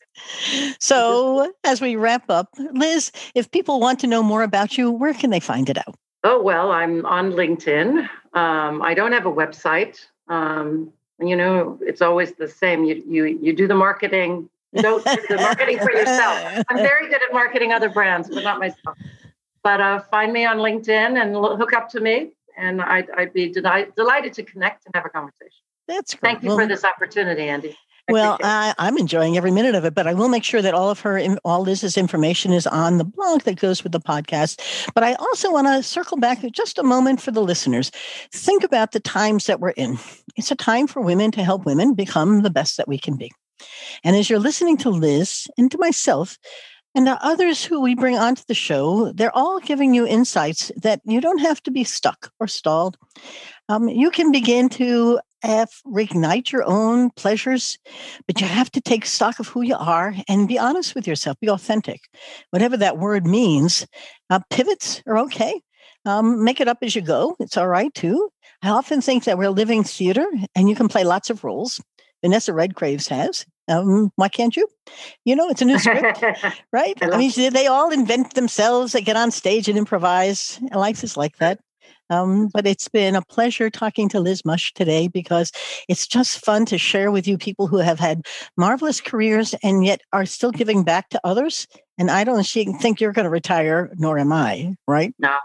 So, 0.79 1.51
as 1.63 1.79
we 1.79 1.95
wrap 1.95 2.29
up, 2.29 2.49
Liz, 2.73 3.11
if 3.33 3.49
people 3.49 3.79
want 3.79 3.99
to 4.01 4.07
know 4.07 4.21
more 4.21 4.43
about 4.43 4.77
you, 4.77 4.91
where 4.91 5.13
can 5.13 5.29
they 5.29 5.39
find 5.39 5.69
it 5.69 5.77
out? 5.77 5.95
Oh, 6.25 6.41
well, 6.41 6.71
I'm 6.71 7.05
on 7.05 7.31
LinkedIn. 7.31 8.09
Um, 8.33 8.81
I 8.81 8.93
don't 8.93 9.13
have 9.13 9.25
a 9.25 9.31
website. 9.31 10.05
Um, 10.27 10.91
you 11.19 11.35
know, 11.35 11.79
it's 11.81 12.01
always 12.01 12.33
the 12.33 12.47
same. 12.47 12.83
You, 12.83 13.01
you, 13.07 13.25
you 13.41 13.53
do 13.53 13.67
the 13.67 13.75
marketing, 13.75 14.49
you 14.73 14.81
don't 14.81 15.03
do 15.05 15.17
the 15.29 15.37
marketing 15.37 15.79
for 15.79 15.91
yourself. 15.91 16.63
I'm 16.69 16.77
very 16.77 17.07
good 17.07 17.21
at 17.23 17.31
marketing 17.31 17.71
other 17.71 17.89
brands, 17.89 18.29
but 18.29 18.43
not 18.43 18.59
myself. 18.59 18.97
But 19.63 19.79
uh, 19.79 19.99
find 20.11 20.33
me 20.33 20.45
on 20.45 20.57
LinkedIn 20.57 21.21
and 21.21 21.33
hook 21.35 21.71
up 21.71 21.89
to 21.91 22.01
me, 22.01 22.33
and 22.57 22.81
I'd, 22.81 23.09
I'd 23.11 23.33
be 23.33 23.49
delighted 23.49 24.33
to 24.33 24.43
connect 24.43 24.85
and 24.85 24.95
have 24.95 25.05
a 25.05 25.09
conversation. 25.09 25.63
That's 25.87 26.13
great. 26.15 26.31
Thank 26.31 26.43
you 26.43 26.49
well, 26.49 26.57
for 26.59 26.67
this 26.67 26.83
opportunity, 26.83 27.43
Andi. 27.43 27.75
Well, 28.09 28.37
I, 28.43 28.73
am 28.77 28.97
enjoying 28.97 29.37
every 29.37 29.51
minute 29.51 29.75
of 29.75 29.85
it, 29.85 29.93
but 29.93 30.07
I 30.07 30.13
will 30.13 30.29
make 30.29 30.43
sure 30.43 30.61
that 30.61 30.73
all 30.73 30.89
of 30.89 30.99
her, 31.01 31.19
all 31.43 31.61
Liz's 31.61 31.97
information 31.97 32.53
is 32.53 32.67
on 32.67 32.97
the 32.97 33.03
blog 33.03 33.41
that 33.43 33.59
goes 33.59 33.83
with 33.83 33.91
the 33.91 33.99
podcast. 33.99 34.91
But 34.93 35.03
I 35.03 35.13
also 35.15 35.51
want 35.51 35.67
to 35.67 35.83
circle 35.83 36.17
back 36.17 36.39
just 36.51 36.77
a 36.77 36.83
moment 36.83 37.21
for 37.21 37.31
the 37.31 37.41
listeners. 37.43 37.91
Think 38.31 38.63
about 38.63 38.91
the 38.91 38.99
times 38.99 39.45
that 39.45 39.59
we're 39.59 39.71
in. 39.71 39.97
It's 40.35 40.51
a 40.51 40.55
time 40.55 40.87
for 40.87 41.01
women 41.01 41.31
to 41.31 41.43
help 41.43 41.65
women 41.65 41.93
become 41.93 42.41
the 42.41 42.49
best 42.49 42.77
that 42.77 42.87
we 42.87 42.97
can 42.97 43.17
be. 43.17 43.31
And 44.03 44.15
as 44.15 44.29
you're 44.29 44.39
listening 44.39 44.77
to 44.77 44.89
Liz 44.89 45.47
and 45.57 45.71
to 45.71 45.77
myself, 45.77 46.37
and 46.95 47.05
the 47.05 47.23
others 47.23 47.63
who 47.63 47.79
we 47.79 47.93
bring 47.93 48.17
onto 48.17 48.41
the 48.47 48.55
show, 48.55 49.11
they're 49.11 49.35
all 49.35 49.59
giving 49.59 49.93
you 49.93 50.07
insights 50.07 50.71
that 50.77 50.99
you 51.05 51.21
don't 51.21 51.37
have 51.39 51.61
to 51.63 51.71
be 51.71 51.83
stuck 51.83 52.31
or 52.39 52.47
stalled. 52.47 52.97
Um, 53.69 53.87
you 53.87 54.09
can 54.09 54.31
begin 54.31 54.67
to 54.69 55.19
uh, 55.47 55.65
reignite 55.85 56.51
your 56.51 56.63
own 56.65 57.09
pleasures, 57.11 57.77
but 58.27 58.41
you 58.41 58.47
have 58.47 58.71
to 58.71 58.81
take 58.81 59.05
stock 59.05 59.39
of 59.39 59.47
who 59.47 59.61
you 59.61 59.75
are 59.75 60.13
and 60.27 60.47
be 60.47 60.59
honest 60.59 60.93
with 60.93 61.07
yourself, 61.07 61.39
be 61.39 61.49
authentic. 61.49 62.01
Whatever 62.51 62.77
that 62.77 62.97
word 62.97 63.25
means, 63.25 63.87
uh, 64.29 64.39
pivots 64.49 65.01
are 65.07 65.17
okay. 65.19 65.61
Um, 66.05 66.43
make 66.43 66.61
it 66.61 66.67
up 66.67 66.77
as 66.81 66.95
you 66.95 67.01
go. 67.01 67.35
It's 67.39 67.57
all 67.57 67.67
right 67.67 67.93
too. 67.93 68.29
I 68.61 68.69
often 68.69 69.01
think 69.01 69.23
that 69.25 69.37
we're 69.37 69.49
living 69.49 69.83
theater 69.83 70.25
and 70.55 70.69
you 70.69 70.75
can 70.75 70.87
play 70.87 71.03
lots 71.03 71.29
of 71.29 71.43
roles. 71.43 71.81
Vanessa 72.23 72.51
Redgraves 72.51 73.07
has. 73.09 73.45
Um, 73.67 74.11
why 74.15 74.29
can't 74.29 74.55
you? 74.55 74.67
You 75.25 75.35
know, 75.35 75.49
it's 75.49 75.61
a 75.61 75.65
new 75.65 75.77
script, 75.77 76.23
right? 76.71 76.97
I 77.01 77.17
mean, 77.17 77.31
they 77.53 77.67
all 77.67 77.91
invent 77.91 78.33
themselves. 78.33 78.93
They 78.93 79.01
get 79.01 79.17
on 79.17 79.29
stage 79.29 79.67
and 79.67 79.77
improvise. 79.77 80.59
Life 80.73 81.03
is 81.03 81.17
like 81.17 81.37
that. 81.37 81.59
Um, 82.09 82.49
but 82.53 82.65
it's 82.65 82.87
been 82.87 83.15
a 83.15 83.21
pleasure 83.21 83.69
talking 83.69 84.09
to 84.09 84.19
Liz 84.19 84.45
Mush 84.45 84.73
today 84.73 85.07
because 85.07 85.51
it's 85.87 86.07
just 86.07 86.43
fun 86.43 86.65
to 86.65 86.77
share 86.77 87.11
with 87.11 87.27
you 87.27 87.37
people 87.37 87.67
who 87.67 87.77
have 87.77 87.99
had 87.99 88.25
marvelous 88.55 89.01
careers 89.01 89.53
and 89.63 89.85
yet 89.85 90.01
are 90.13 90.25
still 90.25 90.51
giving 90.51 90.83
back 90.83 91.09
to 91.09 91.21
others. 91.23 91.67
And 91.97 92.11
I 92.11 92.23
don't 92.23 92.45
think 92.45 93.01
you're 93.01 93.11
going 93.11 93.25
to 93.25 93.29
retire, 93.29 93.91
nor 93.97 94.19
am 94.19 94.31
I, 94.31 94.75
right? 94.87 95.13
No, 95.19 95.35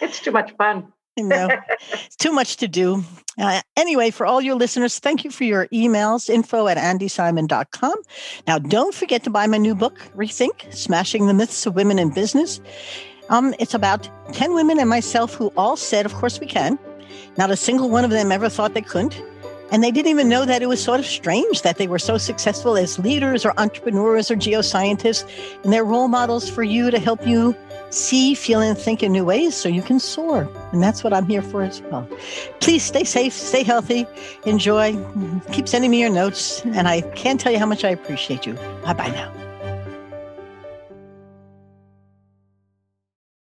it's 0.00 0.20
too 0.20 0.30
much 0.30 0.52
fun. 0.56 0.92
no, 1.18 1.48
it's 1.92 2.16
too 2.18 2.32
much 2.32 2.56
to 2.58 2.68
do. 2.68 3.02
Uh, 3.38 3.60
anyway, 3.76 4.10
for 4.10 4.24
all 4.24 4.40
your 4.40 4.54
listeners, 4.54 4.98
thank 4.98 5.24
you 5.24 5.30
for 5.30 5.44
your 5.44 5.66
emails, 5.68 6.30
info 6.30 6.68
at 6.68 6.78
andisimon.com. 6.78 7.94
Now, 8.46 8.58
don't 8.58 8.94
forget 8.94 9.24
to 9.24 9.30
buy 9.30 9.46
my 9.46 9.58
new 9.58 9.74
book, 9.74 9.98
Rethink 10.16 10.72
Smashing 10.72 11.26
the 11.26 11.34
Myths 11.34 11.66
of 11.66 11.74
Women 11.74 11.98
in 11.98 12.10
Business. 12.10 12.60
Um, 13.28 13.54
it's 13.58 13.74
about 13.74 14.08
10 14.32 14.54
women 14.54 14.78
and 14.78 14.88
myself 14.88 15.34
who 15.34 15.52
all 15.56 15.76
said, 15.76 16.06
Of 16.06 16.14
course 16.14 16.40
we 16.40 16.46
can. 16.46 16.78
Not 17.36 17.50
a 17.50 17.56
single 17.56 17.90
one 17.90 18.04
of 18.04 18.10
them 18.10 18.32
ever 18.32 18.48
thought 18.48 18.74
they 18.74 18.82
couldn't. 18.82 19.20
And 19.72 19.82
they 19.82 19.90
didn't 19.90 20.10
even 20.10 20.28
know 20.28 20.44
that 20.44 20.62
it 20.62 20.66
was 20.66 20.82
sort 20.82 21.00
of 21.00 21.06
strange 21.06 21.62
that 21.62 21.76
they 21.76 21.88
were 21.88 21.98
so 21.98 22.18
successful 22.18 22.76
as 22.76 23.00
leaders 23.00 23.44
or 23.44 23.52
entrepreneurs 23.58 24.30
or 24.30 24.36
geoscientists. 24.36 25.28
And 25.64 25.72
they're 25.72 25.84
role 25.84 26.06
models 26.08 26.48
for 26.48 26.62
you 26.62 26.90
to 26.90 27.00
help 27.00 27.26
you 27.26 27.54
see, 27.90 28.34
feel, 28.34 28.60
and 28.60 28.78
think 28.78 29.02
in 29.02 29.12
new 29.12 29.24
ways 29.24 29.56
so 29.56 29.68
you 29.68 29.82
can 29.82 29.98
soar. 29.98 30.48
And 30.72 30.82
that's 30.82 31.02
what 31.02 31.12
I'm 31.12 31.26
here 31.26 31.42
for 31.42 31.62
as 31.62 31.80
well. 31.82 32.08
Please 32.60 32.84
stay 32.84 33.04
safe, 33.04 33.32
stay 33.32 33.64
healthy, 33.64 34.06
enjoy, 34.44 34.96
keep 35.50 35.66
sending 35.66 35.90
me 35.90 36.00
your 36.00 36.10
notes. 36.10 36.62
And 36.66 36.86
I 36.86 37.00
can't 37.00 37.40
tell 37.40 37.52
you 37.52 37.58
how 37.58 37.66
much 37.66 37.84
I 37.84 37.90
appreciate 37.90 38.46
you. 38.46 38.54
Bye 38.84 38.92
bye 38.92 39.08
now. 39.08 39.45